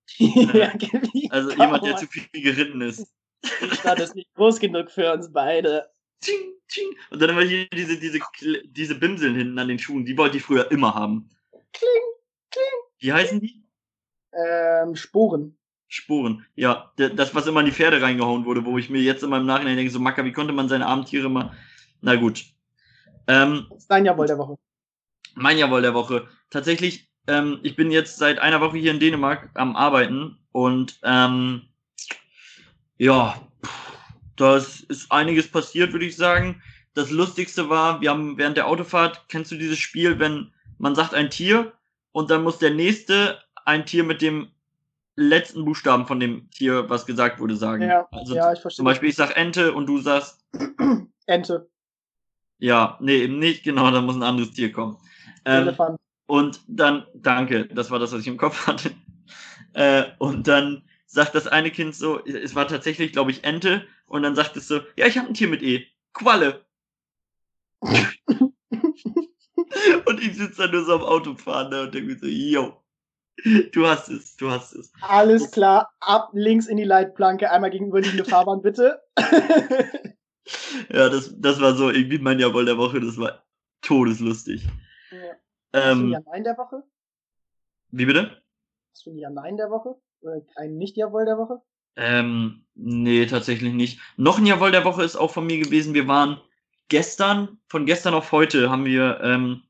[0.18, 0.72] ja,
[1.12, 3.12] wie Also kann jemand, der zu viel geritten ist.
[3.42, 5.88] Die Stadt ist nicht groß genug für uns beide.
[6.22, 6.96] Tsching, tsching.
[7.10, 8.20] Und dann immer hier diese, diese,
[8.64, 11.28] diese Bimseln hinten an den Schuhen, die wollte ich früher immer haben.
[11.72, 11.90] kling,
[12.50, 12.64] kling.
[12.98, 13.62] Wie heißen die?
[14.32, 15.56] Ähm, Sporen.
[15.88, 16.46] Sporen.
[16.54, 19.46] Ja, das, was immer in die Pferde reingehauen wurde, wo ich mir jetzt in meinem
[19.46, 21.52] Nachhinein denke, so Macker, wie konnte man seine armen Tiere mal.
[22.00, 22.44] Na gut.
[23.26, 24.58] Ähm, das ist dein Jawohl der Woche.
[25.34, 26.28] Mein Jawohl der Woche.
[26.50, 31.62] Tatsächlich, ähm, ich bin jetzt seit einer Woche hier in Dänemark am Arbeiten und ähm,
[32.96, 33.40] ja,
[34.36, 36.62] das ist einiges passiert, würde ich sagen.
[36.94, 41.14] Das Lustigste war, wir haben während der Autofahrt, kennst du dieses Spiel, wenn man sagt
[41.14, 41.72] ein Tier
[42.12, 44.48] und dann muss der nächste ein Tier mit dem
[45.16, 47.82] letzten Buchstaben von dem Tier, was gesagt wurde, sagen.
[47.82, 48.76] Ja, also ja ich verstehe.
[48.76, 50.44] Zum Beispiel, ich sag Ente und du sagst
[51.26, 51.68] Ente.
[52.58, 54.96] Ja, nee, eben nicht, genau, da muss ein anderes Tier kommen.
[55.44, 55.76] Ähm.
[56.26, 58.92] Und dann, danke, das war das, was ich im Kopf hatte.
[59.74, 64.22] Äh, und dann sagt das eine Kind so, es war tatsächlich, glaube ich, Ente, und
[64.22, 66.64] dann sagt es so, ja, ich habe ein Tier mit E, Qualle.
[67.82, 68.54] und
[70.20, 72.82] ich sitze da nur so am Autofahren ne, und denke mir so, yo,
[73.72, 74.92] du hast es, du hast es.
[75.02, 79.00] Alles klar, ab links in die Leitplanke, einmal gegenüberliegende Fahrbahn, bitte.
[80.90, 83.44] ja, das, das war so irgendwie mein Jawohl der Woche, das war
[83.82, 84.66] todeslustig.
[85.74, 86.82] Ähm, Hast du ein Nein der Woche?
[87.90, 88.42] Wie bitte?
[88.92, 89.96] Hast du ein Ja Nein der Woche?
[90.20, 91.60] Oder ein Nicht-Jawohl der Woche?
[91.96, 94.00] Ähm, nee, tatsächlich nicht.
[94.16, 95.92] Noch ein Jawohl der Woche ist auch von mir gewesen.
[95.92, 96.40] Wir waren
[96.88, 99.62] gestern, von gestern auf heute haben wir ähm,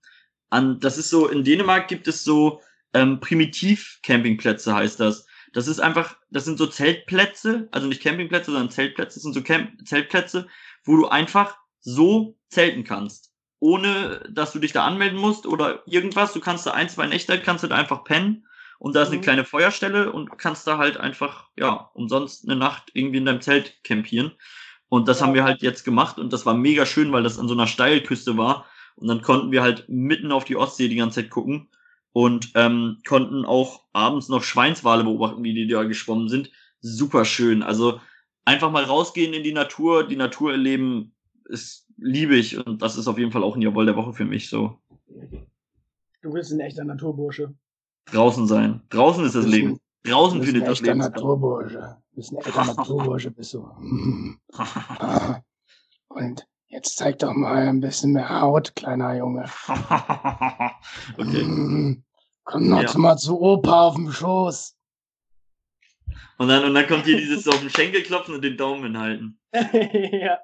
[0.50, 2.60] an, das ist so, in Dänemark gibt es so
[2.92, 5.26] ähm, Primitiv-Campingplätze, heißt das.
[5.52, 9.42] Das ist einfach, das sind so Zeltplätze, also nicht Campingplätze, sondern Zeltplätze, das sind so
[9.42, 10.48] Camp Zeltplätze,
[10.84, 13.33] wo du einfach so zelten kannst.
[13.64, 16.34] Ohne, dass du dich da anmelden musst oder irgendwas.
[16.34, 18.46] Du kannst da ein, zwei Nächte, kannst du da einfach pennen
[18.78, 19.22] und da ist eine mhm.
[19.22, 23.82] kleine Feuerstelle und kannst da halt einfach, ja, umsonst eine Nacht irgendwie in deinem Zelt
[23.82, 24.32] campieren.
[24.90, 25.26] Und das ja.
[25.26, 27.66] haben wir halt jetzt gemacht und das war mega schön, weil das an so einer
[27.66, 28.66] Steilküste war.
[28.96, 31.70] Und dann konnten wir halt mitten auf die Ostsee die ganze Zeit gucken
[32.12, 36.50] und ähm, konnten auch abends noch Schweinswale beobachten, wie die da geschwommen sind.
[36.82, 37.62] Super schön.
[37.62, 37.98] Also
[38.44, 41.14] einfach mal rausgehen in die Natur, die Natur erleben,
[41.46, 44.24] ist liebe ich und das ist auf jeden Fall auch ein Jawohl der Woche für
[44.24, 44.78] mich so.
[46.22, 47.54] Du bist ein echter Naturbursche.
[48.06, 48.82] Draußen sein.
[48.90, 49.78] Draußen ist das Leben.
[50.04, 50.98] Draußen findet das Leben.
[50.98, 51.96] Naturbursche.
[52.10, 53.60] Du bist ein echter Naturbursche, bist du.
[56.08, 59.44] Und jetzt zeig doch mal ein bisschen mehr Haut, kleiner Junge.
[61.18, 62.02] okay.
[62.44, 62.98] Komm noch ja.
[62.98, 64.76] mal zu Opa auf dem Schoß.
[66.36, 69.38] Und dann, und dann kommt hier dieses auf den Schenkel klopfen und den Daumen hinhalten.
[69.52, 70.38] ja.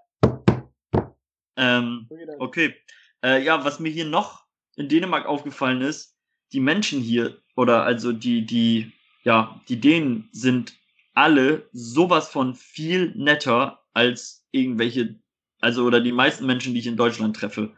[1.61, 2.75] Ähm, okay.
[3.23, 4.45] Äh, ja, was mir hier noch
[4.77, 6.17] in Dänemark aufgefallen ist,
[6.53, 8.93] die Menschen hier oder also die, die,
[9.25, 10.75] ja, die Dänen sind
[11.15, 15.21] alle sowas von viel netter als irgendwelche,
[15.61, 17.77] also oder die meisten Menschen, die ich in Deutschland treffe.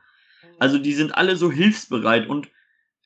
[0.61, 2.49] Also die sind alle so hilfsbereit und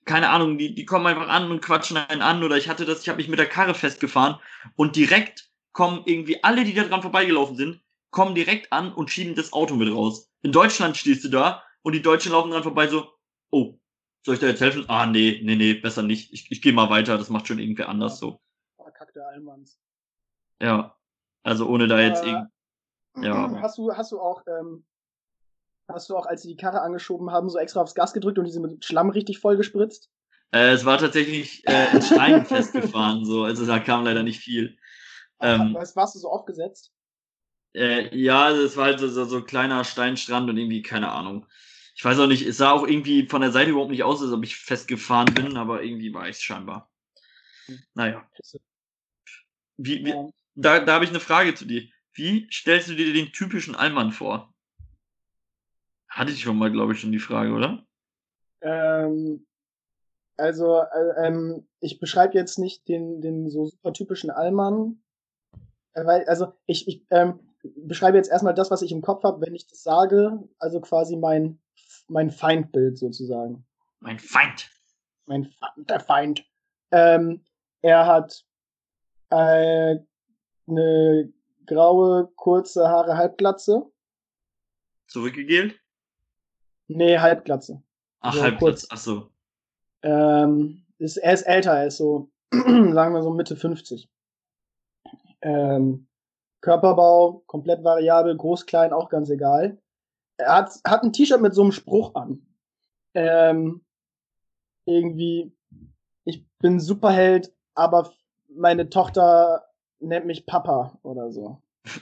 [0.04, 3.00] keine Ahnung, die, die kommen einfach an und quatschen einen an oder ich hatte das,
[3.02, 4.36] ich habe mich mit der Karre festgefahren
[4.76, 9.34] und direkt kommen irgendwie alle, die da dran vorbeigelaufen sind, kommen direkt an und schieben
[9.34, 10.30] das Auto mit raus.
[10.46, 13.08] In Deutschland stehst du da und die Deutschen laufen dran vorbei so,
[13.50, 13.80] oh,
[14.24, 14.84] soll ich da jetzt helfen?
[14.86, 16.32] Ah, nee, nee, nee, besser nicht.
[16.32, 18.38] Ich, ich gehe mal weiter, das macht schon irgendwer anders so.
[18.76, 19.80] Verkackte Allmanns.
[20.62, 20.96] Ja,
[21.42, 23.26] also ohne da jetzt äh, irgendwie.
[23.26, 23.50] Ja.
[23.60, 24.86] Hast du, hast du auch, ähm,
[25.88, 28.44] hast du auch, als sie die Karre angeschoben haben, so extra aufs Gas gedrückt und
[28.44, 30.12] diese mit Schlamm richtig voll gespritzt?
[30.52, 34.78] Äh, es war tatsächlich äh, in Steinen festgefahren, so, also da kam leider nicht viel.
[35.40, 36.92] Ähm, was warst du so aufgesetzt?
[37.76, 41.46] Äh, ja, es war halt so, so, so kleiner Steinstrand und irgendwie, keine Ahnung
[41.96, 44.30] ich weiß auch nicht, es sah auch irgendwie von der Seite überhaupt nicht aus, als
[44.30, 46.90] ob ich festgefahren bin, aber irgendwie war ich es scheinbar.
[47.94, 48.28] Naja.
[49.78, 51.88] Wie, wie, da da habe ich eine Frage zu dir.
[52.12, 54.54] Wie stellst du dir den typischen Allmann vor?
[56.08, 57.86] Hatte ich schon mal, glaube ich, schon die Frage, oder?
[58.60, 59.46] Ähm,
[60.36, 65.02] also, äh, ähm, ich beschreibe jetzt nicht den, den so super typischen Allmann,
[65.94, 67.45] äh, weil, also ich, ich ähm,
[67.76, 71.16] beschreibe jetzt erstmal das, was ich im Kopf habe, wenn ich das sage, also quasi
[71.16, 71.58] mein
[72.08, 73.64] mein Feindbild sozusagen.
[74.00, 74.70] Mein Feind.
[75.26, 76.44] Mein Feind, der Feind.
[76.92, 77.44] Ähm,
[77.82, 78.44] er hat
[79.30, 79.96] äh,
[80.68, 81.32] eine
[81.66, 83.90] graue, kurze Haare, Halbglatze.
[85.08, 85.78] Zurückgegelt?
[86.88, 87.82] Nee, Halbglatze.
[88.20, 89.30] Ach, so Halbglatze, ach so.
[90.02, 94.08] Ähm, ist, er ist älter, er ist so, sagen wir so Mitte 50.
[95.42, 96.06] Ähm,
[96.66, 99.78] Körperbau, komplett variabel, groß, klein, auch ganz egal
[100.36, 102.46] er hat, hat ein T-Shirt mit so einem Spruch an.
[103.14, 103.84] Ähm,
[104.84, 105.52] irgendwie,
[106.24, 108.12] ich bin Superheld, aber
[108.48, 109.66] meine Tochter
[109.98, 111.62] nennt mich Papa oder so.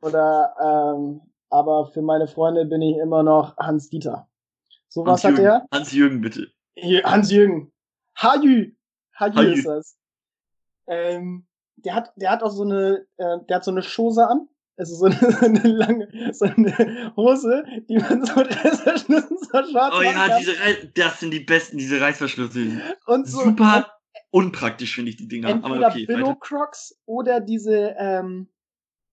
[0.00, 4.28] Oder, ähm, aber für meine Freunde bin ich immer noch Hans Dieter.
[4.86, 5.66] So was hat er.
[5.72, 6.52] Hans Jürgen, bitte.
[7.02, 7.72] Hans Jürgen.
[8.14, 8.70] Haju
[9.16, 9.40] Haju.
[9.40, 9.98] ist das.
[10.86, 11.47] Ähm,
[11.84, 14.48] der hat, der hat auch so eine, äh, der hat so eine Schose an.
[14.76, 19.62] Also so eine, so eine lange, so eine Hose, die man so mit Reißverschlüssen so
[19.70, 20.38] schwarz Oh ja, kann.
[20.38, 22.80] diese Reiß das sind die besten, diese Reißverschlüsse.
[23.06, 23.86] und so, Super
[24.30, 25.48] unpraktisch finde ich die Dinger.
[25.48, 26.36] entweder Aber okay, weiter.
[26.40, 28.48] Crocs oder diese ähm,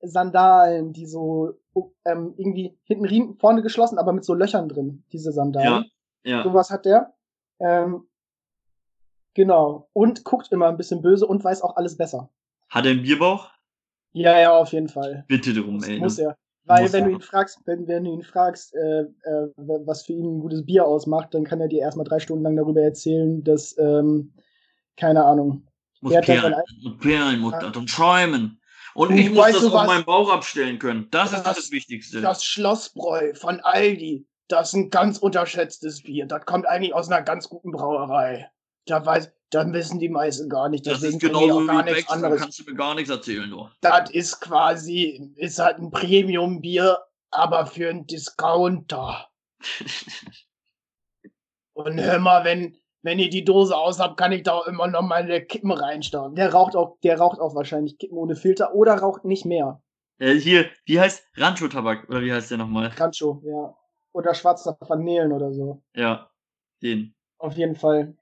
[0.01, 1.54] Sandalen, die so
[2.06, 5.86] ähm, irgendwie hinten Riemen, vorne geschlossen, aber mit so Löchern drin, diese Sandalen.
[6.23, 6.43] Ja, ja.
[6.43, 7.13] Sowas hat der.
[7.60, 8.08] Ähm,
[9.34, 9.89] genau.
[9.93, 12.30] Und guckt immer ein bisschen böse und weiß auch alles besser.
[12.69, 13.49] Hat er einen Bierbauch?
[14.13, 15.25] Ja, ja, auf jeden Fall.
[15.28, 15.99] Bitte drum, Das ey.
[15.99, 16.23] muss ne?
[16.25, 16.38] er.
[16.67, 17.10] Weil Muss wenn er.
[17.10, 19.47] du ihn fragst, wenn, wenn du ihn fragst, äh, äh,
[19.86, 22.56] was für ihn ein gutes Bier ausmacht, dann kann er dir erstmal drei Stunden lang
[22.56, 24.34] darüber erzählen, dass, ähm,
[24.97, 25.67] keine Ahnung.
[26.01, 27.69] Muss ja Perlen, und Perlen muss Ja.
[27.69, 27.78] das
[28.95, 31.08] und ich muss das auf meinen Bauch abstellen können.
[31.12, 32.21] Das, ist Das- das Wichtigste.
[32.21, 36.25] Das Schlossbräu von Aldi, das ist ein ganz unterschätztes Bier.
[36.25, 38.49] Das kommt eigentlich aus einer ganz guten Brauerei.
[38.86, 40.86] Da weiß, da wissen die meisten gar nicht.
[40.86, 42.41] Das Deswegen ist auch gar wie nichts Becks, da anderes.
[42.41, 43.69] kannst du mir gar nichts erzählen, du.
[43.82, 47.00] Das ist quasi, ist halt ein Premium-Bier,
[47.32, 49.30] aber für einen Discounter.
[51.74, 54.88] Und hör mal, wenn, wenn ihr die Dose aus habt, kann ich da auch immer
[54.88, 56.36] noch meine Kippen reinstauben.
[56.36, 59.82] Der raucht auch, der raucht auch wahrscheinlich Kippen ohne Filter oder raucht nicht mehr.
[60.17, 62.08] Äh, hier, wie heißt Rancho-Tabak?
[62.10, 62.88] Oder wie heißt der nochmal?
[62.88, 63.76] Rancho, ja.
[64.13, 65.84] Oder schwarzer Vanillen oder so.
[65.93, 66.32] Ja,
[66.82, 67.13] den.
[67.38, 68.15] Auf jeden Fall.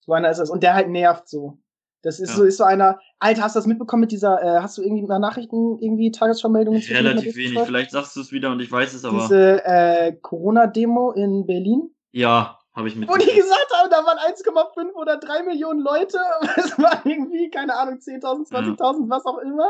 [0.00, 0.50] So einer ist es.
[0.50, 1.58] Und der halt nervt so.
[2.02, 2.36] Das ist Ja.
[2.36, 2.98] so, ist so einer.
[3.18, 6.80] Alter, hast du das mitbekommen mit dieser, äh, hast du irgendwie nach Nachrichten irgendwie Tagesvermeldungen
[6.80, 7.60] zu Relativ wenig.
[7.60, 9.18] Vielleicht sagst du es wieder und ich weiß es aber.
[9.18, 14.92] Diese äh, Corona-Demo in Berlin, Ja, habe ich wo die gesagt haben, da waren 1,5
[14.94, 16.18] oder 3 Millionen Leute.
[16.56, 19.68] Es waren irgendwie, keine Ahnung, 10.000, 20.000, was auch immer.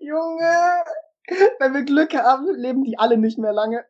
[0.00, 0.46] Junge,
[1.58, 3.84] wenn wir Glück haben, leben die alle nicht mehr lange.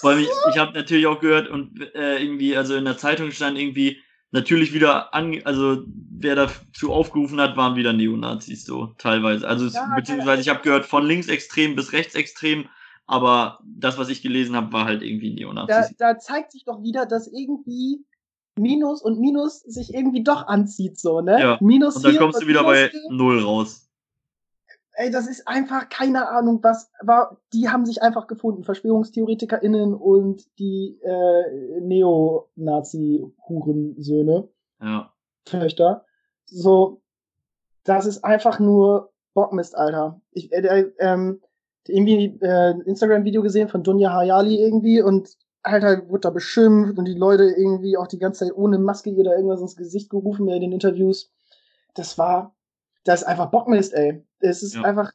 [0.00, 3.32] Vor allem, ich, ich habe natürlich auch gehört und äh, irgendwie, also in der Zeitung
[3.32, 4.00] stand irgendwie,
[4.32, 9.46] natürlich wieder an, also wer dazu aufgerufen hat, waren wieder Neonazis, so teilweise.
[9.46, 12.68] Also Ja, beziehungsweise ich habe gehört von linksextrem bis rechtsextrem,
[13.06, 15.96] aber das, was ich gelesen habe, war halt irgendwie Da, Neonazis.
[15.98, 18.04] da zeigt sich doch wieder, dass irgendwie
[18.56, 21.40] Minus und Minus sich irgendwie doch anzieht, so, ne?
[21.40, 22.92] Ja, Minus Und dann hier kommst du wieder Minus bei.
[23.10, 23.89] Null raus.
[25.00, 27.38] Ey, das ist einfach keine Ahnung, was war.
[27.54, 34.46] Die haben sich einfach gefunden, VerschwörungstheoretikerInnen und die äh, Neonazi-Hurensöhne,
[34.82, 35.10] Ja.
[35.46, 36.04] Töchter.
[36.44, 37.00] So,
[37.82, 40.20] das ist einfach nur Bockmist, Alter.
[40.32, 41.40] Ich, äh, äh, ähm,
[41.88, 45.30] irgendwie äh, ein Instagram-Video gesehen von Dunja Hayali irgendwie und
[45.62, 49.24] Alter, wurde da beschimpft und die Leute irgendwie auch die ganze Zeit ohne Maske ihr
[49.24, 51.32] da irgendwas ins Gesicht gerufen bei den Interviews.
[51.94, 52.54] Das war,
[53.04, 54.26] das ist einfach Bockmist, ey.
[54.40, 54.82] Es ist Ja.
[54.82, 55.12] einfach.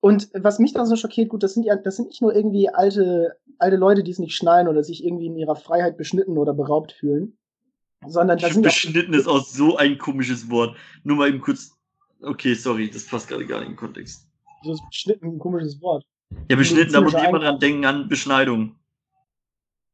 [0.00, 2.68] Und was mich dann so schockiert, gut, das sind ja, das sind nicht nur irgendwie
[2.68, 6.54] alte, alte Leute, die es nicht schnallen oder sich irgendwie in ihrer Freiheit beschnitten oder
[6.54, 7.36] beraubt fühlen,
[8.06, 10.76] sondern das sind ja auch Beschnitten ist auch so ein komisches Wort.
[11.02, 11.72] Nur mal eben kurz.
[12.22, 14.26] Okay, sorry, das passt gerade gar nicht im Kontext.
[14.62, 16.04] so ist beschnitten ein komisches Wort.
[16.50, 18.76] Ja, beschnitten, da muss immer dran denken an Beschneidung.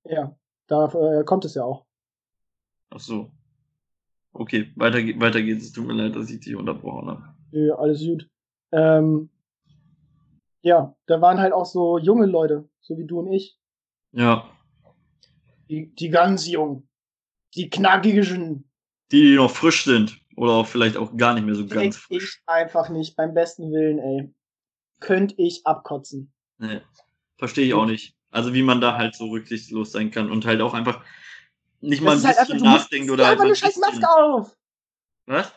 [0.04, 0.34] Ja,
[0.66, 1.84] da äh, kommt es ja auch.
[2.90, 3.30] Ach so.
[4.32, 5.66] Okay, weiter, weiter geht's.
[5.66, 7.34] Es tut mir leid, dass ich dich unterbrochen habe.
[7.52, 8.28] Ja, alles gut.
[8.72, 9.30] Ähm,
[10.62, 13.58] ja, da waren halt auch so junge Leute, so wie du und ich.
[14.12, 14.48] Ja.
[15.68, 16.88] Die, die ganz jungen.
[17.54, 18.64] Die knackigen.
[19.10, 20.18] Die, die noch frisch sind.
[20.36, 22.40] Oder auch vielleicht auch gar nicht mehr so ganz frisch.
[22.40, 24.34] ich einfach nicht, beim besten Willen, ey.
[25.00, 26.32] Könnte ich abkotzen.
[26.58, 26.80] Nee.
[27.36, 28.14] Verstehe ich auch nicht.
[28.30, 31.04] Also wie man da halt so rücksichtslos sein kann und halt auch einfach
[31.80, 33.44] nicht mal ein Das ist halt bisschen einfach, du musst, nachdenkt zieh oder halt einfach
[33.44, 34.00] mal eine ein scheiß bisschen.
[34.00, 34.56] Maske auf.
[35.26, 35.52] Was?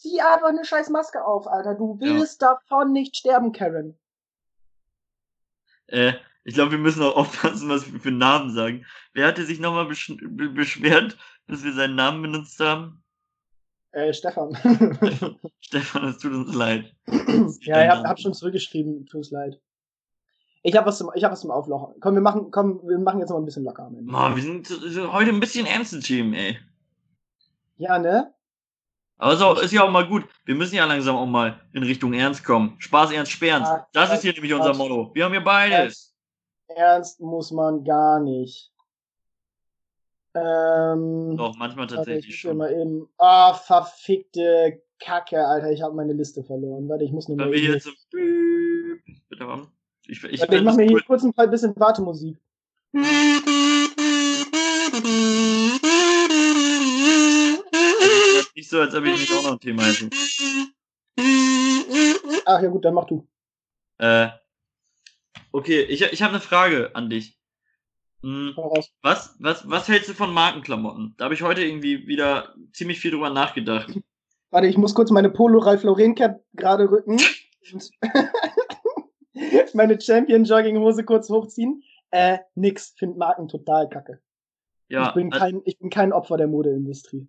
[0.00, 1.74] Zieh einfach eine scheiß Maske auf, Alter.
[1.74, 3.98] Du willst davon nicht sterben, Karen.
[5.88, 8.86] Äh, ich glaube, wir müssen auch aufpassen, was wir für Namen sagen.
[9.12, 13.02] Wer hatte sich nochmal besch be beschwert, dass wir seinen Namen benutzt haben?
[13.92, 14.56] Äh, Stefan.
[15.60, 16.94] Stefan, es tut uns leid.
[17.60, 19.60] ja, ich hab, hab schon zurückgeschrieben, tut's leid.
[20.62, 22.00] Ich hab was zum, ich hab was zum Auflochen.
[22.00, 24.10] Komm, wir machen, komm, wir machen jetzt noch mal ein bisschen locker am Ende.
[24.10, 24.70] Mann, wir sind
[25.12, 26.58] heute ein bisschen ernste Themen, ey.
[27.76, 28.32] Ja, ne?
[29.20, 30.24] Aber so, ist ja auch mal gut.
[30.46, 32.76] Wir müssen ja langsam auch mal in Richtung Ernst kommen.
[32.78, 33.68] Spaß, Ernst, Sperrens.
[33.68, 35.10] Ah, Das ist hier nämlich unser Motto.
[35.14, 36.16] Wir haben hier beides.
[36.68, 38.72] Ernst muss man gar nicht.
[40.34, 42.56] Ähm, Doch, manchmal tatsächlich schon.
[42.56, 43.08] mal eben.
[43.18, 45.70] Ah, verfickte Kacke, Alter.
[45.70, 46.88] Ich habe meine Liste verloren.
[46.88, 47.90] Warte, ich muss nur mal wir hier so.
[48.10, 49.70] Piep, Bitte haben.
[50.06, 52.38] Ich, ich, Warte, ich mach mir hier kurz ein paar bisschen Wartemusik.
[58.70, 60.08] nicht so, als ob ich nicht auch noch ein Thema hätte.
[62.46, 63.26] Ach ja, gut, dann mach du.
[63.98, 64.28] Äh,
[65.52, 67.36] okay, ich, ich habe eine Frage an dich.
[68.22, 68.54] Hm,
[69.02, 71.14] was, was, was hältst du von Markenklamotten?
[71.16, 73.98] Da habe ich heute irgendwie wieder ziemlich viel drüber nachgedacht.
[74.50, 77.18] Warte, ich muss kurz meine Polo Ralph Lauren Cap gerade rücken
[79.74, 81.82] meine Champion Jogginghose kurz hochziehen.
[82.10, 84.20] Äh, nix, find Marken total kacke.
[84.88, 87.28] Ja, ich bin kein, ich bin kein Opfer der Modeindustrie.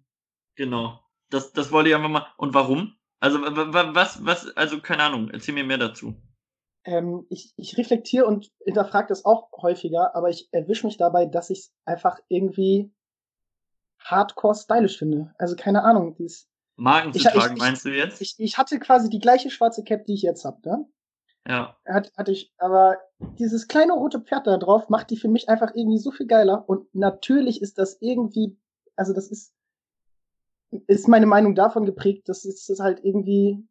[0.56, 1.01] Genau.
[1.32, 2.28] Das, das wollte ich einfach mal.
[2.38, 2.96] Und warum?
[3.20, 6.16] Also, was, was, also, keine Ahnung, erzähl mir mehr dazu.
[6.84, 11.52] Ähm, ich, ich reflektiere und hinterfrage das auch häufiger, aber ich erwische mich dabei, dass
[11.52, 12.92] ich es einfach irgendwie
[14.00, 15.34] hardcore stylisch finde.
[15.38, 16.48] Also, keine Ahnung, dies.
[16.76, 18.22] Marken zu ich, tragen, ich, meinst du jetzt?
[18.22, 20.86] Ich, ich, hatte quasi die gleiche schwarze Cap, die ich jetzt habe, ne?
[21.48, 21.78] Ja.
[21.86, 22.98] Hat, hatte ich, aber
[23.40, 26.68] dieses kleine rote Pferd da drauf macht die für mich einfach irgendwie so viel geiler.
[26.68, 28.58] Und natürlich ist das irgendwie,
[28.96, 29.54] also das ist,
[30.88, 33.68] ist meine Meinung davon geprägt, dass es halt irgendwie,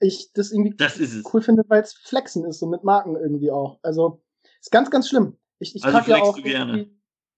[0.00, 1.00] ich das irgendwie das
[1.32, 3.78] cool finde, weil es Flexen ist, so mit Marken irgendwie auch.
[3.82, 4.22] Also,
[4.60, 5.36] ist ganz, ganz schlimm.
[5.58, 6.90] Ich, ich also flexst ja auch du gerne?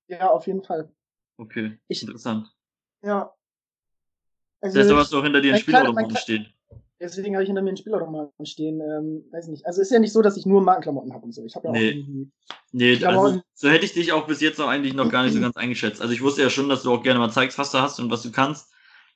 [0.08, 0.92] Ja, auf jeden Fall.
[1.36, 2.54] Okay, ich, interessant.
[3.02, 3.34] Ja.
[4.60, 6.53] Also, das ist was doch hinter dir ein Spielautomaten stehen.
[7.04, 8.80] Deswegen habe ich hinter mir einen Spielautomaten stehen.
[8.80, 9.66] Ähm, weiß nicht.
[9.66, 11.44] Also ist ja nicht so, dass ich nur Markenklamotten habe und so.
[11.44, 11.90] Ich habe ja auch nee.
[11.90, 12.30] irgendwie.
[12.72, 15.40] Nee, also, so hätte ich dich auch bis jetzt noch eigentlich noch gar nicht so
[15.40, 16.00] ganz eingeschätzt.
[16.00, 18.10] Also ich wusste ja schon, dass du auch gerne mal zeigst, was du hast und
[18.10, 18.72] was du kannst.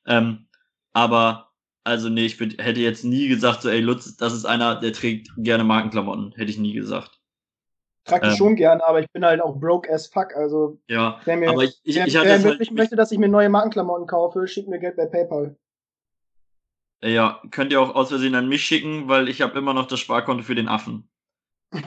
[0.06, 0.46] Ähm,
[0.92, 1.48] aber
[1.84, 4.92] also nee, ich bin, hätte jetzt nie gesagt, so ey Lutz, das ist einer, der
[4.92, 6.32] trägt gerne Markenklamotten.
[6.36, 7.18] Hätte ich nie gesagt.
[8.04, 10.36] Trage ich ähm, schon gerne, aber ich bin halt auch broke as fuck.
[10.36, 13.18] Also ja, wer mir, aber ich, ich, wer, ich wer wirklich halt möchte, dass ich
[13.18, 15.56] mir neue Markenklamotten kaufe, schickt mir Geld bei PayPal.
[17.02, 20.00] Ja, könnt ihr auch aus Versehen an mich schicken, weil ich habe immer noch das
[20.00, 21.08] Sparkonto für den Affen.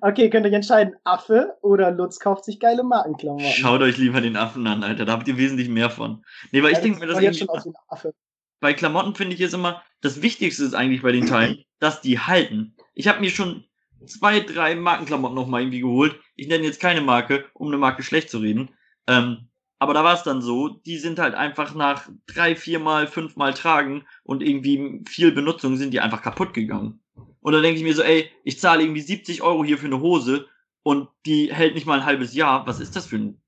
[0.00, 3.46] okay, könnt ihr entscheiden, Affe oder Lutz kauft sich geile Markenklamotten.
[3.52, 6.24] Schaut euch lieber den Affen an, Alter, da habt ihr wesentlich mehr von.
[6.50, 8.14] Nee, weil ja, ich denke mir, das jetzt schon aus wie ein Affe.
[8.60, 12.18] Bei Klamotten finde ich jetzt immer, das Wichtigste ist eigentlich bei den Teilen, dass die
[12.18, 12.74] halten.
[12.94, 13.64] Ich habe mir schon
[14.06, 16.18] zwei, drei Markenklamotten nochmal irgendwie geholt.
[16.34, 18.70] Ich nenne jetzt keine Marke, um eine Marke schlecht zu reden.
[19.06, 19.48] Ähm,
[19.78, 24.04] aber da war es dann so, die sind halt einfach nach drei, viermal, fünfmal tragen
[24.24, 27.00] und irgendwie viel Benutzung sind die einfach kaputt gegangen.
[27.40, 30.00] Und dann denke ich mir so, ey, ich zahle irgendwie 70 Euro hier für eine
[30.00, 30.48] Hose
[30.82, 32.66] und die hält nicht mal ein halbes Jahr.
[32.66, 33.42] Was ist das für ein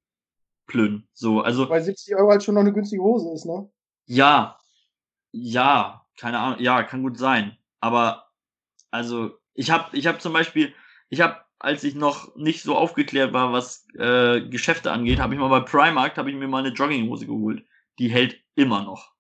[0.67, 1.09] Plön?
[1.13, 1.69] So, also.
[1.69, 3.69] Weil 70 Euro halt schon noch eine günstige Hose ist, ne?
[4.07, 4.59] Ja.
[5.33, 6.07] Ja.
[6.17, 6.61] Keine Ahnung.
[6.61, 7.57] Ja, kann gut sein.
[7.81, 8.27] Aber,
[8.91, 10.75] also, ich habe ich hab zum Beispiel,
[11.09, 15.41] ich habe als ich noch nicht so aufgeklärt war, was äh, Geschäfte angeht, habe ich
[15.41, 17.65] mal bei Primark, habe ich mir mal eine Jogginghose geholt.
[17.99, 19.13] Die hält immer noch.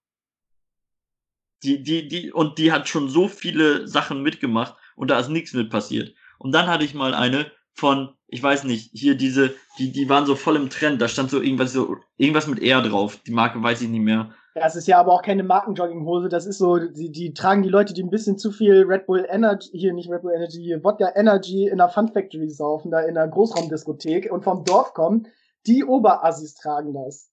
[1.64, 5.52] Die, die, die, und die hat schon so viele Sachen mitgemacht und da ist nichts
[5.52, 6.14] mit passiert.
[6.38, 10.26] Und dann hatte ich mal eine von, ich weiß nicht, hier diese, die, die waren
[10.26, 13.20] so voll im Trend, da stand so irgendwas, so, irgendwas mit R drauf.
[13.26, 14.34] Die Marke weiß ich nicht mehr.
[14.58, 17.94] Das ist ja aber auch keine Markenjogginghose, das ist so, die, die tragen die Leute,
[17.94, 21.12] die ein bisschen zu viel Red Bull Energy, hier nicht Red Bull Energy, hier Wodka
[21.14, 25.28] Energy in der Fun Factory saufen, da in der Großraumdiskothek und vom Dorf kommen,
[25.66, 27.30] die Oberassis tragen das.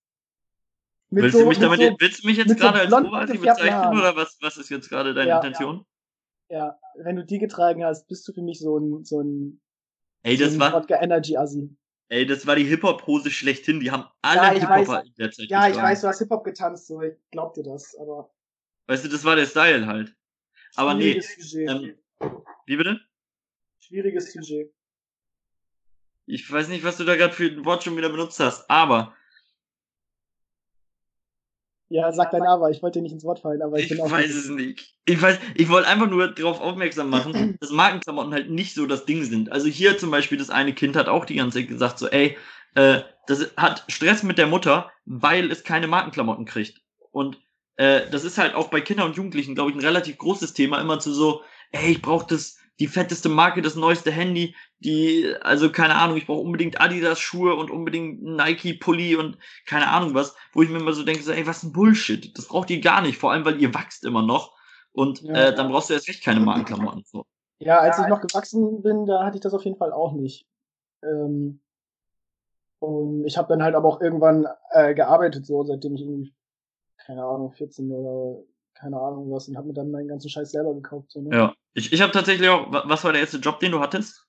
[1.09, 3.97] willst, so, du mich damit, so, willst du mich jetzt gerade so als Oberassi bezeichnen
[3.97, 5.85] oder was, was ist jetzt gerade deine ja, Intention?
[6.49, 6.57] Ja.
[6.57, 6.79] ja.
[7.03, 9.61] wenn du die getragen hast, bist du für mich so ein, so ein,
[10.23, 11.75] Ey, das so ein war, Wodka Energy Assi.
[12.07, 13.79] Ey, das war die Hip-Hop-Hose schlechthin.
[13.79, 15.73] Die haben alle ja, Hip-Hopper in der Zeit Ja, getragen.
[15.75, 18.31] ich weiß, du hast Hip-Hop getanzt, so, ich glaub dir das, aber.
[18.87, 20.15] Weißt du, das war der Style halt.
[20.75, 21.19] Aber nee.
[21.53, 21.97] Ähm,
[22.65, 22.99] wie bitte?
[23.79, 24.71] Schwieriges Sujet.
[26.27, 29.15] Ich weiß nicht, was du da gerade für ein Wort schon wieder benutzt hast, aber
[31.89, 32.71] ja, sag dein Aber.
[32.71, 34.07] Ich wollte dir nicht ins Wort fallen, aber ich, ich bin auch.
[34.07, 34.95] Ich weiß es nicht.
[35.05, 39.05] Ich weiß, ich wollte einfach nur darauf aufmerksam machen, dass Markenklamotten halt nicht so das
[39.05, 39.51] Ding sind.
[39.51, 42.37] Also hier zum Beispiel, das eine Kind hat auch die ganze Zeit gesagt, so, ey,
[42.75, 46.81] äh, das hat Stress mit der Mutter, weil es keine Markenklamotten kriegt.
[47.11, 47.39] Und
[47.77, 50.81] äh, das ist halt auch bei Kindern und Jugendlichen, glaube ich, ein relativ großes Thema,
[50.81, 55.71] immer zu so, ey, ich brauche das, die fetteste Marke, das neueste Handy, die, also
[55.71, 60.35] keine Ahnung, ich brauche unbedingt Adidas Schuhe und unbedingt Nike Pulli und keine Ahnung was,
[60.53, 63.01] wo ich mir immer so denke, so, ey, was ein Bullshit, das braucht ihr gar
[63.01, 64.55] nicht, vor allem, weil ihr wachst immer noch
[64.91, 67.03] und ja, äh, dann brauchst du erst recht keine Markenklamotten.
[67.05, 67.25] So.
[67.59, 70.45] Ja, als ich noch gewachsen bin, da hatte ich das auf jeden Fall auch nicht.
[71.03, 71.61] Ähm,
[72.79, 76.33] und ich habe dann halt aber auch irgendwann äh, gearbeitet, so seitdem ich irgendwie,
[76.97, 78.43] keine Ahnung, 14 oder
[78.75, 81.11] keine Ahnung was und habe mir dann meinen ganzen Scheiß selber gekauft.
[81.11, 81.35] So, ne?
[81.35, 84.25] Ja, ich, ich habe tatsächlich auch, was war der erste Job, den du hattest?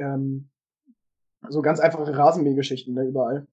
[0.00, 0.48] ähm,
[1.48, 3.46] so ganz einfache Rasenmähergeschichten da ne, überall.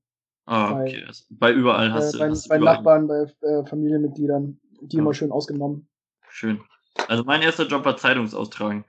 [0.46, 1.02] Ah, okay.
[1.02, 2.20] Bei, also bei überall hast äh, du.
[2.20, 5.02] Bei, hast bei Nachbarn, bei äh, Familienmitgliedern, die ja.
[5.02, 5.88] immer schön ausgenommen.
[6.30, 6.62] Schön.
[7.08, 8.86] Also mein erster Job war Zeitungsaustragen.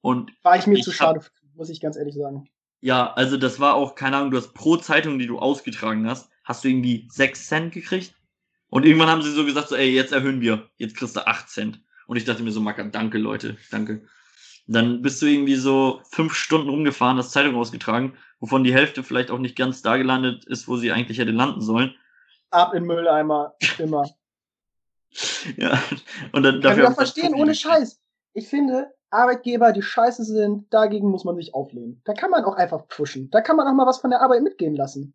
[0.00, 2.48] Und war ich mir ich zu schade, hab, muss ich ganz ehrlich sagen.
[2.80, 6.28] Ja, also das war auch, keine Ahnung, du hast pro Zeitung, die du ausgetragen hast,
[6.42, 8.14] hast du irgendwie 6 Cent gekriegt.
[8.72, 11.46] Und irgendwann haben sie so gesagt, so, ey, jetzt erhöhen wir, jetzt kriegst du 8
[11.46, 11.80] Cent.
[12.06, 14.06] Und ich dachte mir so, Macker, danke Leute, danke.
[14.66, 19.30] Dann bist du irgendwie so fünf Stunden rumgefahren, hast Zeitung ausgetragen, wovon die Hälfte vielleicht
[19.30, 21.94] auch nicht ganz da gelandet ist, wo sie eigentlich hätte landen sollen.
[22.48, 24.08] Ab in Mülleimer, immer.
[25.58, 25.78] ja,
[26.32, 26.70] und dann dafür.
[26.70, 28.00] Kann ich auch verstehen, ohne Scheiß.
[28.32, 32.00] Ich finde, Arbeitgeber, die scheiße sind, dagegen muss man sich auflehnen.
[32.06, 33.30] Da kann man auch einfach pushen.
[33.30, 35.12] Da kann man auch mal was von der Arbeit mitgehen lassen.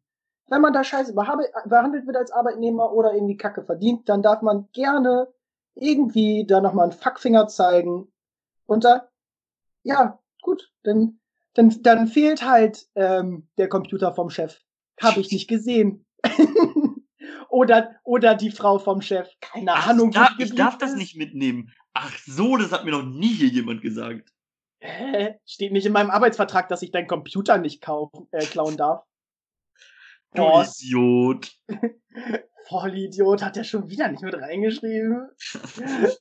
[0.49, 4.69] Wenn man da scheiße behandelt wird als Arbeitnehmer oder irgendwie Kacke verdient, dann darf man
[4.71, 5.27] gerne
[5.75, 8.11] irgendwie da nochmal einen Fackfinger zeigen.
[8.65, 9.09] Und da,
[9.83, 11.19] ja, gut, dann,
[11.53, 14.59] dann, dann fehlt halt ähm, der Computer vom Chef.
[15.01, 16.05] Habe ich nicht gesehen.
[17.49, 19.29] oder, oder die Frau vom Chef.
[19.41, 20.11] Keine Ach, Ahnung.
[20.11, 21.71] Da, ich darf das nicht mitnehmen.
[21.93, 24.31] Ach so, das hat mir noch nie hier jemand gesagt.
[24.79, 25.39] Hä?
[25.45, 29.03] Steht nicht in meinem Arbeitsvertrag, dass ich deinen Computer nicht kaufen, äh, klauen darf.
[30.33, 30.63] Du oh.
[30.63, 31.51] Idiot.
[32.67, 35.29] Vollidiot, hat er schon wieder nicht mit reingeschrieben.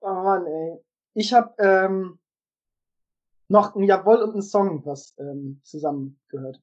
[0.00, 0.78] oh Mann, ey.
[1.14, 2.18] Ich hab ähm,
[3.48, 6.60] noch ein Jawoll und ein Song, was ähm, zusammengehört.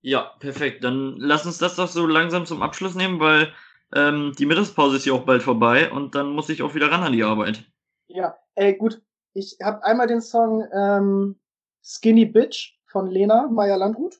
[0.00, 0.82] Ja, perfekt.
[0.84, 3.52] Dann lass uns das doch so langsam zum Abschluss nehmen, weil
[3.94, 7.02] ähm, die Mittagspause ist ja auch bald vorbei und dann muss ich auch wieder ran
[7.02, 7.70] an die Arbeit.
[8.06, 9.02] Ja, ey, gut.
[9.34, 11.38] Ich habe einmal den Song ähm,
[11.82, 14.16] Skinny Bitch von Lena Meyer Landrut.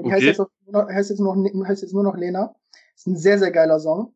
[0.00, 0.12] Die okay.
[0.12, 1.36] heißt, jetzt noch, heißt, jetzt noch,
[1.66, 2.54] heißt jetzt nur noch Lena.
[2.96, 4.14] Ist ein sehr, sehr geiler Song.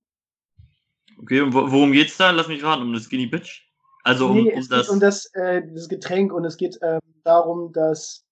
[1.21, 2.31] Okay, und worum geht's da?
[2.31, 3.69] Lass mich raten, um eine Skinny Bitch?
[4.05, 4.89] Also um, nee, um das.
[4.89, 8.25] um das, äh, das Getränk und es geht ähm, darum, dass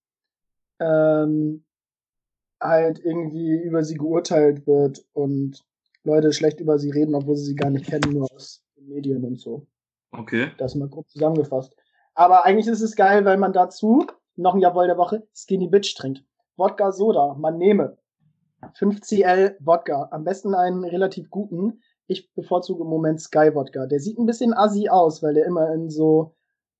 [0.79, 1.63] ähm,
[2.61, 5.63] halt irgendwie über sie geurteilt wird und
[6.03, 9.23] Leute schlecht über sie reden, obwohl sie sie gar nicht kennen, nur aus den Medien
[9.23, 9.67] und so.
[10.11, 10.51] Okay.
[10.57, 11.75] Das mal grob zusammengefasst.
[12.15, 15.95] Aber eigentlich ist es geil, weil man dazu noch ein Jawohl der Woche Skinny Bitch
[15.95, 16.23] trinkt.
[16.57, 17.97] Wodka Soda, man nehme
[18.77, 21.81] 5cl Wodka, am besten einen relativ guten.
[22.07, 23.85] Ich bevorzuge im Moment Sky Wodka.
[23.85, 26.35] Der sieht ein bisschen assi aus, weil der immer in so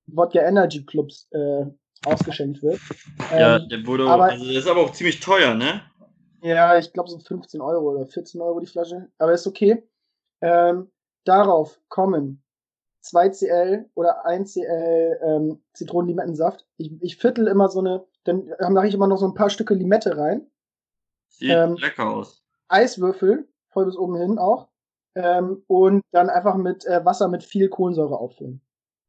[0.07, 1.65] Wodka Energy Clubs äh,
[2.05, 2.79] ausgeschenkt wird.
[3.31, 5.81] Ja, ähm, der wurde, aber, also der ist aber auch ziemlich teuer, ne?
[6.41, 9.09] Ja, ich glaube so 15 Euro oder 14 Euro die Flasche.
[9.17, 9.83] Aber ist okay.
[10.41, 10.91] Ähm,
[11.25, 12.43] darauf kommen
[13.03, 16.65] 2cl oder 1cl ähm, Zitronenlimettensaft.
[16.77, 19.73] Ich, ich viertel immer so eine, dann mache ich immer noch so ein paar Stücke
[19.73, 20.47] Limette rein.
[21.29, 22.43] Sieht ähm, lecker aus.
[22.67, 24.69] Eiswürfel, voll bis oben hin auch.
[25.15, 28.61] Ähm, und dann einfach mit äh, Wasser mit viel Kohlensäure auffüllen.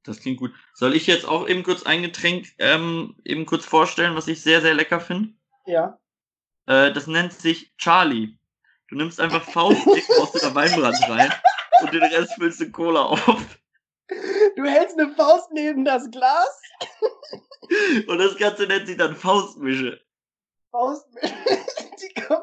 [0.04, 0.52] Das klingt gut.
[0.72, 4.62] Soll ich jetzt auch eben kurz ein Getränk ähm, eben kurz vorstellen, was ich sehr,
[4.62, 5.34] sehr lecker finde?
[5.66, 5.98] Ja.
[6.66, 8.38] Äh, das nennt sich Charlie.
[8.88, 11.30] Du nimmst einfach Faustdick aus der Weinbrand rein
[11.82, 13.57] und den Rest füllst du Cola auf.
[14.58, 16.60] Du hältst eine Faust neben das Glas.
[18.08, 20.00] und das Ganze nennt sich dann Faustmische.
[20.72, 21.32] Faustmische.
[22.02, 22.42] Die kommt.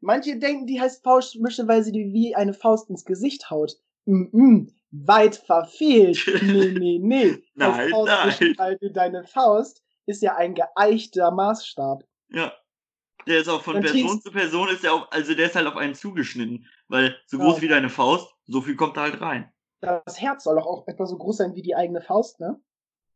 [0.00, 3.76] Manche denken, die heißt Faustmische, weil sie dir wie eine Faust ins Gesicht haut.
[4.06, 6.24] Mm -mm, weit verfehlt.
[6.42, 7.42] Nee, nee, nee.
[7.52, 8.54] nein, nein.
[8.56, 12.02] Weil du deine Faust ist ja ein geeichter Maßstab.
[12.30, 12.50] Ja.
[13.26, 15.66] Der ist auch von Dann Person zu Person, ist ja auch, also der ist halt
[15.66, 16.66] auf einen zugeschnitten.
[16.88, 17.62] Weil so groß ja.
[17.62, 19.52] wie deine Faust, so viel kommt da halt rein.
[19.80, 22.60] Das Herz soll doch auch etwa so groß sein wie die eigene Faust, ne?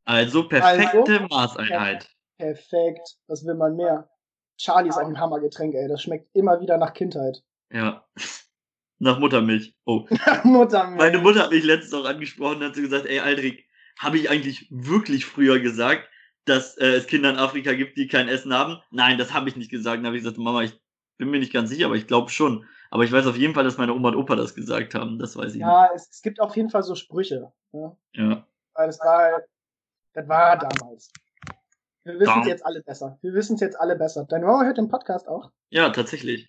[0.05, 2.09] Also perfekte also, Maßeinheit.
[2.39, 3.17] Perfekt.
[3.27, 4.09] Was will man mehr?
[4.57, 5.89] Charlie ist ein Hammergetränk, ey.
[5.89, 7.43] Das schmeckt immer wieder nach Kindheit.
[7.71, 8.07] Ja.
[8.99, 9.75] Nach Muttermilch.
[9.85, 10.07] Oh.
[10.11, 10.99] Nach Muttermilch.
[10.99, 13.67] Meine Mutter hat mich letztens auch angesprochen und hat so gesagt, ey Aldrich,
[13.99, 16.09] habe ich eigentlich wirklich früher gesagt,
[16.45, 18.81] dass äh, es Kinder in Afrika gibt, die kein Essen haben?
[18.91, 19.99] Nein, das habe ich nicht gesagt.
[19.99, 20.79] Dann habe ich gesagt, Mama, ich
[21.19, 22.67] bin mir nicht ganz sicher, aber ich glaube schon.
[22.95, 25.18] Aber ich weiß auf jeden Fall, dass meine Oma und Opa das gesagt haben.
[25.18, 25.90] Das weiß ich ja, nicht.
[25.90, 27.53] Ja, es, es, gibt auf jeden Fall so Sprüche.
[27.72, 27.97] Ne?
[28.12, 28.47] Ja.
[28.72, 29.42] Weil das war,
[30.12, 31.11] das war damals.
[32.05, 33.18] Wir wissen es jetzt alle besser.
[33.20, 34.26] Wir wissen es jetzt alle besser.
[34.26, 35.51] Deine Mama hört den Podcast auch?
[35.70, 36.49] Ja, tatsächlich.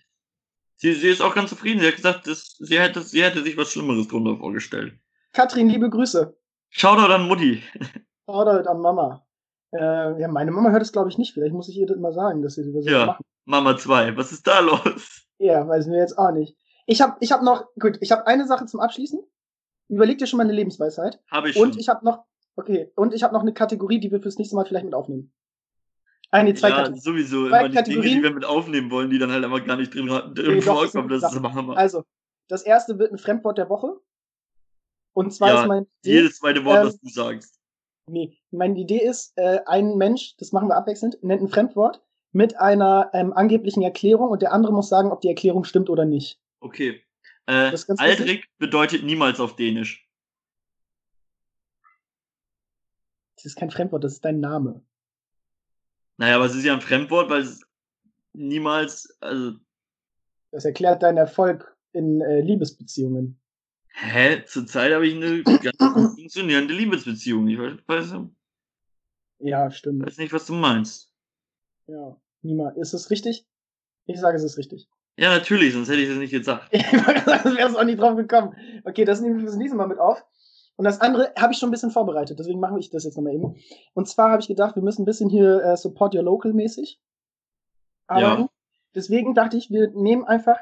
[0.75, 1.79] Sie, sie ist auch ganz zufrieden.
[1.79, 4.93] Sie hat gesagt, dass, sie, hätte, sie hätte sich was Schlimmeres drunter vorgestellt.
[5.33, 6.37] Katrin, liebe Grüße.
[6.69, 7.63] Shoutout an Mutti.
[8.29, 9.25] Shoutout an Mama.
[9.71, 11.33] Äh, ja, meine Mama hört es, glaube ich, nicht.
[11.33, 13.25] Vielleicht muss ich ihr das mal sagen, dass sie das ja, machen.
[13.45, 15.24] Mama 2, was ist da los?
[15.45, 16.57] Ja, weiß mir jetzt auch nicht.
[16.87, 19.19] Ich habe ich hab noch, gut, ich habe eine Sache zum Abschließen.
[19.89, 21.19] Überleg dir schon mal eine Lebensweisheit.
[21.29, 21.69] Habe ich schon.
[21.69, 22.25] Und ich habe noch,
[22.55, 25.31] okay, und ich habe noch eine Kategorie, die wir fürs nächste Mal vielleicht mit aufnehmen.
[26.31, 27.01] Ah, nee, zwei ja, Kategorien.
[27.01, 27.47] sowieso.
[27.49, 28.03] Zwei immer die Kategorien.
[28.03, 30.61] Dinge, die wir mit aufnehmen wollen, die dann halt aber gar nicht drin, drin nee,
[30.61, 31.07] vorkommen.
[31.09, 31.77] Das ist immer Hammer.
[31.77, 32.03] Also,
[32.47, 33.99] das erste wird ein Fremdwort der Woche.
[35.13, 35.85] Und zwar ja, ist mein.
[36.03, 37.59] Jedes zweite Wort, ähm, was du sagst.
[38.07, 42.03] Nee, meine Idee ist, äh, ein Mensch, das machen wir abwechselnd, nennt ein Fremdwort
[42.36, 46.03] mit einer ähm, angeblichen Erklärung und der andere muss sagen, ob die Erklärung stimmt oder
[46.03, 46.38] nicht.
[46.59, 47.01] Okay.
[47.45, 50.05] Äh, Aldrich bedeutet niemals auf Dänisch.
[53.38, 54.83] Das ist kein Fremdwort, das ist dein Name.
[56.17, 57.61] Naja, aber es ist ja ein Fremdwort, weil es
[58.33, 59.53] niemals, also.
[60.51, 63.39] Das erklärt deinen Erfolg in äh, Liebesbeziehungen.
[63.93, 64.43] Hä?
[64.45, 67.47] Zurzeit habe ich eine ganz funktionierende Liebesbeziehung.
[67.47, 68.36] Ich weiß nicht.
[69.39, 70.01] Ja, stimmt.
[70.01, 71.13] Ich weiß nicht, was du meinst.
[71.88, 72.77] Ja, niemand.
[72.77, 73.45] Ist es richtig?
[74.05, 74.87] Ich sage, es ist richtig.
[75.17, 76.67] Ja, natürlich, sonst hätte ich das nicht gesagt.
[76.71, 78.55] Ich wollte sagen, sonst wäre es auch nicht drauf gekommen.
[78.85, 80.23] Okay, das nehmen wir fürs nächste Mal mit auf.
[80.77, 83.33] Und das andere habe ich schon ein bisschen vorbereitet, deswegen mache ich das jetzt nochmal
[83.33, 83.55] eben.
[83.93, 86.99] Und zwar habe ich gedacht, wir müssen ein bisschen hier äh, Support Your Local mäßig
[88.07, 88.41] arbeiten.
[88.43, 88.49] Ja.
[88.93, 90.57] Deswegen dachte ich, wir nehmen einfach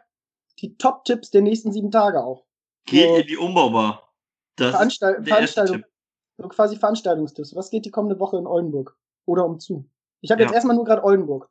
[0.60, 2.44] die Top-Tipps der nächsten sieben Tage auf.
[2.86, 3.16] Geht So.
[3.18, 4.14] in die Umbaubar.
[4.56, 5.92] Das Veranstalt ist der erste Veranstaltung, Tipp.
[6.38, 7.56] so quasi Veranstaltungstipps.
[7.56, 8.96] Was geht die kommende Woche in Oldenburg?
[9.26, 9.90] Oder umzu?
[10.22, 10.56] Ich habe jetzt Ja.
[10.56, 11.50] erstmal nur gerade Oldenburg.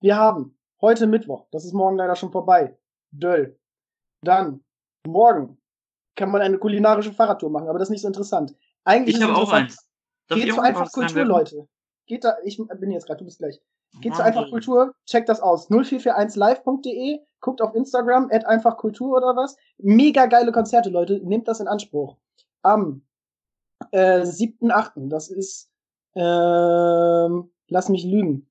[0.00, 2.76] Wir haben heute Mittwoch, das ist morgen leider schon vorbei,
[3.10, 3.58] Döll.
[4.22, 4.64] Dann,
[5.06, 5.58] morgen
[6.16, 8.54] kann man eine kulinarische Fahrradtour machen, aber das ist nicht so interessant.
[8.84, 9.88] Eigentlich Ich habe auch eins.
[10.28, 11.24] Darf Geht zu einfach Kultur?
[11.24, 11.68] Leute.
[12.06, 13.60] Geht da, ich bin jetzt gerade, du bist gleich.
[14.00, 15.68] Geht zu einfach Kultur, checkt das aus.
[15.70, 19.56] 0441live.de, guckt auf Instagram, at einfach Kultur oder was.
[19.78, 21.20] Mega geile Konzerte, Leute.
[21.24, 22.16] Nehmt das in Anspruch.
[22.62, 23.02] Am
[23.90, 25.70] äh, 7.8., das ist,
[26.14, 28.49] ähm, lass mich lügen.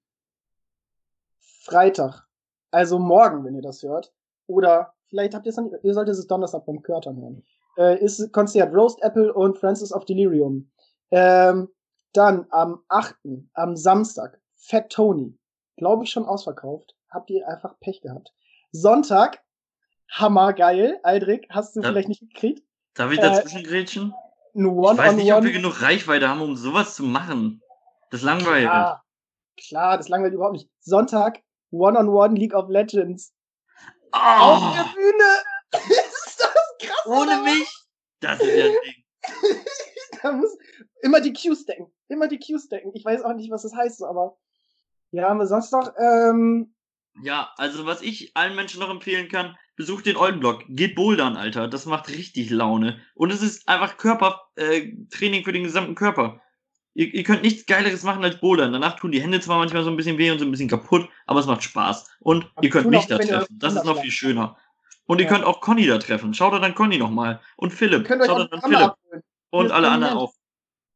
[1.60, 2.26] Freitag.
[2.72, 4.12] Also morgen, wenn ihr das hört.
[4.48, 7.44] Oder vielleicht habt ihr es dann, ihr solltet es Donnerstag beim Körtern hören.
[7.78, 10.72] Äh, ist Konzert Roast Apple und Francis of Delirium.
[11.12, 11.70] Ähm,
[12.14, 13.16] dann am 8.,
[13.54, 15.38] am Samstag, Fat Tony.
[15.78, 16.96] Glaube ich schon ausverkauft.
[17.10, 18.34] Habt ihr einfach Pech gehabt.
[18.72, 19.42] Sonntag,
[20.12, 21.00] hammergeil.
[21.04, 21.90] Aldrich, hast du Ja.
[21.90, 22.64] vielleicht nicht gekriegt?
[22.96, 24.14] Darf ich Äh, dazwischen grätschen?
[24.56, 27.62] Ein Ich weiß nicht, ob wir genug Reichweite haben, um sowas zu machen.
[28.10, 28.66] Das langweilt.
[28.68, 29.04] Klar,
[29.58, 30.70] klar, das langweilt überhaupt nicht.
[30.80, 31.42] Sonntag,
[31.72, 33.34] One-on-One League of Legends.
[34.12, 35.44] Auf der Oh, Bühne!
[35.74, 37.68] ist das krass, ohne mich?
[38.20, 39.06] Das ist ja ein Ding.
[40.22, 40.58] da muss
[41.02, 41.92] immer die Qs decken.
[42.08, 42.92] Immer die Qs decken.
[42.96, 44.38] Ich weiß auch nicht, was das heißt, aber.
[45.12, 46.76] Ja, haben wir sonst noch, ähm,
[47.24, 50.64] Ja, also was ich allen Menschen noch empfehlen kann, besucht den Oldenblock.
[50.68, 51.68] Geht bouldern, Alter.
[51.68, 53.02] Das macht richtig Laune.
[53.16, 56.42] Und es ist einfach Körpertraining äh, Training für den gesamten Körper.
[56.96, 58.74] Ihr, ihr könnt nichts Geileres machen als bouldern.
[58.74, 61.08] Danach tun die Hände zwar manchmal so ein bisschen weh und so ein bisschen kaputt,
[61.28, 62.10] aber es macht Spaß.
[62.20, 63.60] Und Aber ihr könnt mich da ihr treffen.
[63.60, 64.58] Das ist noch viel schöner.
[65.06, 65.32] Und ihr Ja.
[65.32, 66.34] könnt auch Conny da treffen.
[66.34, 67.42] Schaut da dann Conny nochmal.
[67.58, 68.06] Und Philipp.
[68.06, 68.80] könnt euch Schaut auch da dann Philipp.
[68.82, 69.24] abholen.
[69.52, 70.34] Und Hier alle anderen auch.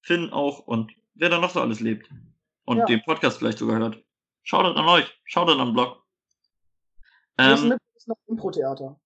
[0.02, 2.10] Finn auch und wer da noch so alles lebt.
[2.66, 2.86] Und Ja.
[2.86, 4.04] den Podcast vielleicht sogar hört.
[4.44, 5.06] Schaut an euch.
[5.26, 6.04] Schaut an Blog.
[7.38, 9.00] Ähm, ist noch Impro-Theater.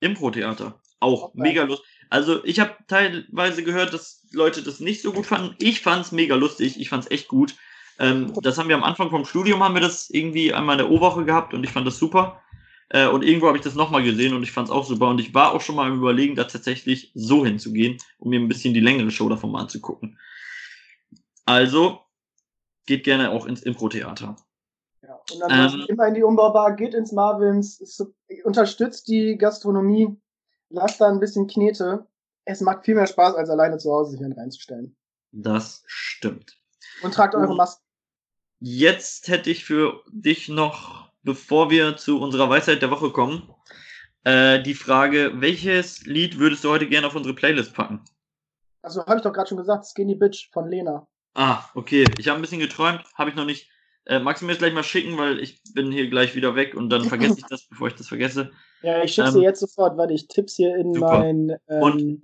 [0.00, 0.80] Impro-Theater.
[1.00, 1.86] Auch Auch mega lustig.
[2.10, 5.54] Also ich habe teilweise gehört, dass Leute das nicht so gut fanden.
[5.58, 6.78] Ich fand's mega lustig.
[6.80, 7.54] Ich fand's echt gut.
[8.00, 10.90] Ähm, das haben wir am Anfang vom Studium haben wir das irgendwie einmal in der
[10.90, 12.42] O-Woche gehabt und ich fand das super.
[12.88, 15.08] Äh, und irgendwo habe ich das nochmal gesehen und ich fand's auch super.
[15.08, 18.48] Und ich war auch schon mal im Überlegen, da tatsächlich so hinzugehen, um mir ein
[18.48, 20.18] bisschen die längere Show davon mal anzugucken.
[21.46, 22.00] Also
[22.86, 24.34] geht gerne auch ins Impro-Theater.
[25.02, 25.20] Ja.
[25.32, 25.86] Und ansonsten Ähm.
[25.88, 28.02] immer in die Umbaubar, geht ins Marvins,
[28.42, 30.16] unterstützt die Gastronomie,
[30.70, 32.06] lasst da ein bisschen Knete.
[32.44, 34.96] Es macht viel mehr Spaß, als alleine zu Hause sich reinzustellen.
[35.32, 36.56] Das stimmt.
[37.02, 37.54] Und tragt eure.
[37.54, 37.84] Masken.
[38.58, 43.54] Jetzt hätte ich für dich noch, bevor wir zu unserer Weisheit der Woche kommen,
[44.24, 48.04] äh, die Frage, welches Lied würdest du heute gerne auf unsere Playlist packen?
[48.82, 51.06] Also habe ich doch gerade schon gesagt, Skinny Bitch von Lena.
[51.34, 52.04] Ah, okay.
[52.18, 53.70] Ich habe ein bisschen geträumt, habe ich noch nicht.
[54.06, 56.74] Äh, magst du mir das gleich mal schicken, weil ich bin hier gleich wieder weg
[56.74, 58.50] und dann vergesse ich das, bevor ich das vergesse.
[58.82, 61.18] Ja, ich schick's Ähm, dir jetzt sofort, weil ich tipp's hier in super.
[61.18, 62.22] mein ähm, Und-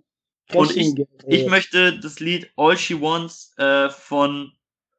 [0.55, 0.95] und ich-.
[1.27, 4.53] Ich möchte das Lied All She Wants äh, von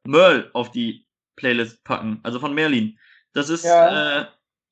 [0.04, 1.04] Merle auf die
[1.34, 2.96] Playlist packen, also von Merlin.
[3.32, 4.20] Das ist Ja.
[4.20, 4.26] äh,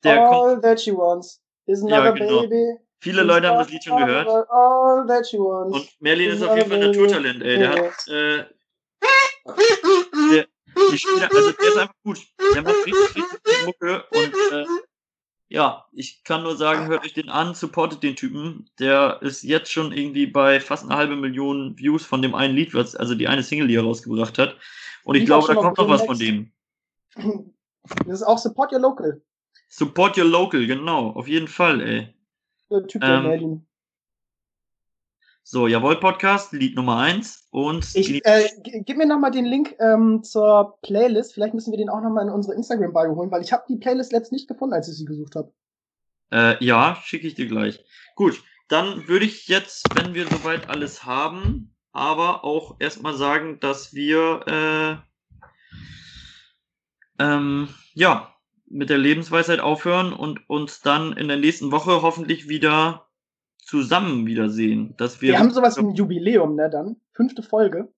[0.04, 2.42] der All that she wants is another genau.
[2.42, 2.78] baby.
[3.00, 4.28] viele Leute haben das Lied schon gehört.
[4.28, 5.76] All that she wants.
[5.76, 7.58] Und Merlin ist auf jeden Fall ein Naturtalent, ey.
[7.58, 8.44] Der hat, äh,
[10.30, 10.46] der,
[10.92, 12.20] die Spieler, also der ist einfach gut.
[12.54, 14.66] Der macht richtig, richtig gute Mucke und, äh,
[15.48, 18.68] ja, ich kann nur sagen, hört euch den an, supportet den Typen.
[18.80, 22.74] Der ist jetzt schon irgendwie bei fast eine halbe Million Views von dem einen Lied,
[22.74, 24.56] was, also die eine Single, die er rausgebracht hat.
[25.04, 26.52] Und ich Lief glaube, da kommt noch was von dem.
[28.04, 29.22] Das ist auch Support Your Local.
[29.68, 32.14] Support your local, genau, auf jeden Fall, ey.
[32.70, 33.65] Der Typ der Ähm.
[35.48, 40.24] So, jawohl, Podcast, Lied Nummer eins und Ich, äh, gib mir nochmal den Link ähm,
[40.24, 41.34] zur Playlist.
[41.34, 44.10] Vielleicht müssen wir den auch nochmal in unsere Instagram-Bio holen, weil ich habe die Playlist
[44.10, 45.52] letzt nicht gefunden, als ich sie gesucht habe.
[46.32, 47.78] Äh, ja, schicke ich dir gleich.
[48.16, 53.94] Gut, dann würde ich jetzt, wenn wir soweit alles haben, aber auch erstmal sagen, dass
[53.94, 55.00] wir
[57.20, 58.34] äh, ähm, ja
[58.68, 63.05] mit der Lebensweisheit aufhören und uns dann in der nächsten Woche hoffentlich wieder
[63.66, 64.94] zusammen wiedersehen.
[64.96, 66.96] Dass wir, Wir haben sowas wie ein Jubiläum, ne, dann.
[67.12, 67.88] Fünfte Folge.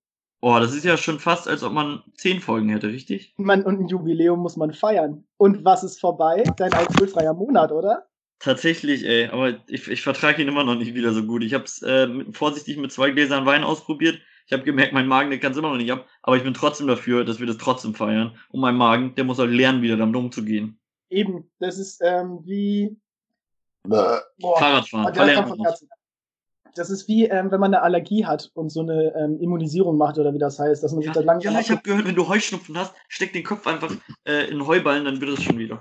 [0.40, 3.34] oh, das ist ja schon fast, als ob man zehn Folgen hätte, richtig?
[3.36, 5.24] Man, und ein Jubiläum muss man feiern.
[5.36, 6.42] Und was ist vorbei?
[6.56, 8.06] Dein alkoholfreier Monat, oder?
[8.40, 11.42] Tatsächlich, ey, aber ich, ich vertrage ihn immer noch nicht wieder so gut.
[11.42, 14.20] Ich habe es äh, vorsichtig mit zwei Gläsern Wein ausprobiert.
[14.46, 16.54] Ich habe gemerkt, mein Magen, der kann es immer noch nicht ab, aber ich bin
[16.54, 18.36] trotzdem dafür, dass wir das trotzdem feiern.
[18.50, 20.78] Und mein Magen, der muss halt lernen, wieder damit umzugehen.
[21.10, 22.96] Eben, das ist ähm, wie.
[23.89, 24.22] Boah,
[24.59, 25.64] Fahrradfahren.
[26.74, 30.18] Das ist wie, ähm, wenn man eine Allergie hat und so eine ähm, Immunisierung macht
[30.18, 31.55] oder wie das heißt, dass man sich ja, da langsam.
[31.55, 33.93] Ja, ich habe gehört, wenn du Heuschnupfen hast, steck den Kopf einfach
[34.24, 35.80] äh, in Heuballen, dann wird es schon wieder.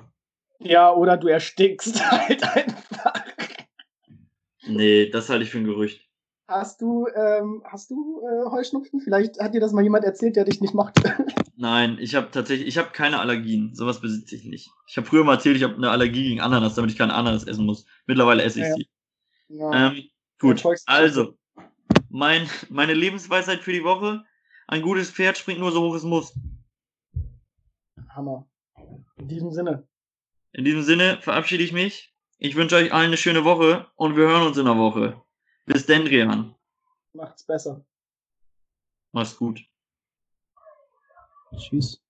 [0.59, 3.13] Ja, oder du erstickst halt einfach.
[4.65, 6.06] Nee, das halte ich für ein Gerücht.
[6.47, 9.01] Hast du, ähm, hast du äh, Heuschnupfen?
[9.01, 11.13] Vielleicht hat dir das mal jemand erzählt, der dich nicht mochte.
[11.57, 13.75] Nein, ich habe tatsächlich, ich habe keine Allergien.
[13.75, 14.71] Sowas besitze ich nicht.
[14.87, 17.43] Ich habe früher mal erzählt, ich habe eine Allergie gegen Ananas, damit ich keine Ananas
[17.43, 17.85] essen muss.
[18.05, 18.89] Mittlerweile esse ich ja, sie.
[19.49, 19.87] Ja.
[19.87, 20.03] Ähm,
[20.39, 21.37] gut, also,
[22.09, 24.23] mein, meine Lebensweisheit für die Woche.
[24.67, 26.33] Ein gutes Pferd springt nur so hoch es muss.
[28.09, 28.47] Hammer.
[29.17, 29.85] In diesem Sinne.
[30.53, 32.13] In diesem Sinne verabschiede ich mich.
[32.37, 35.21] Ich wünsche euch allen eine schöne Woche und wir hören uns in der Woche.
[35.67, 36.55] Bis denn, Drian.
[37.13, 37.85] Macht's besser.
[39.11, 39.59] Mach's gut.
[41.57, 42.01] Tschüss.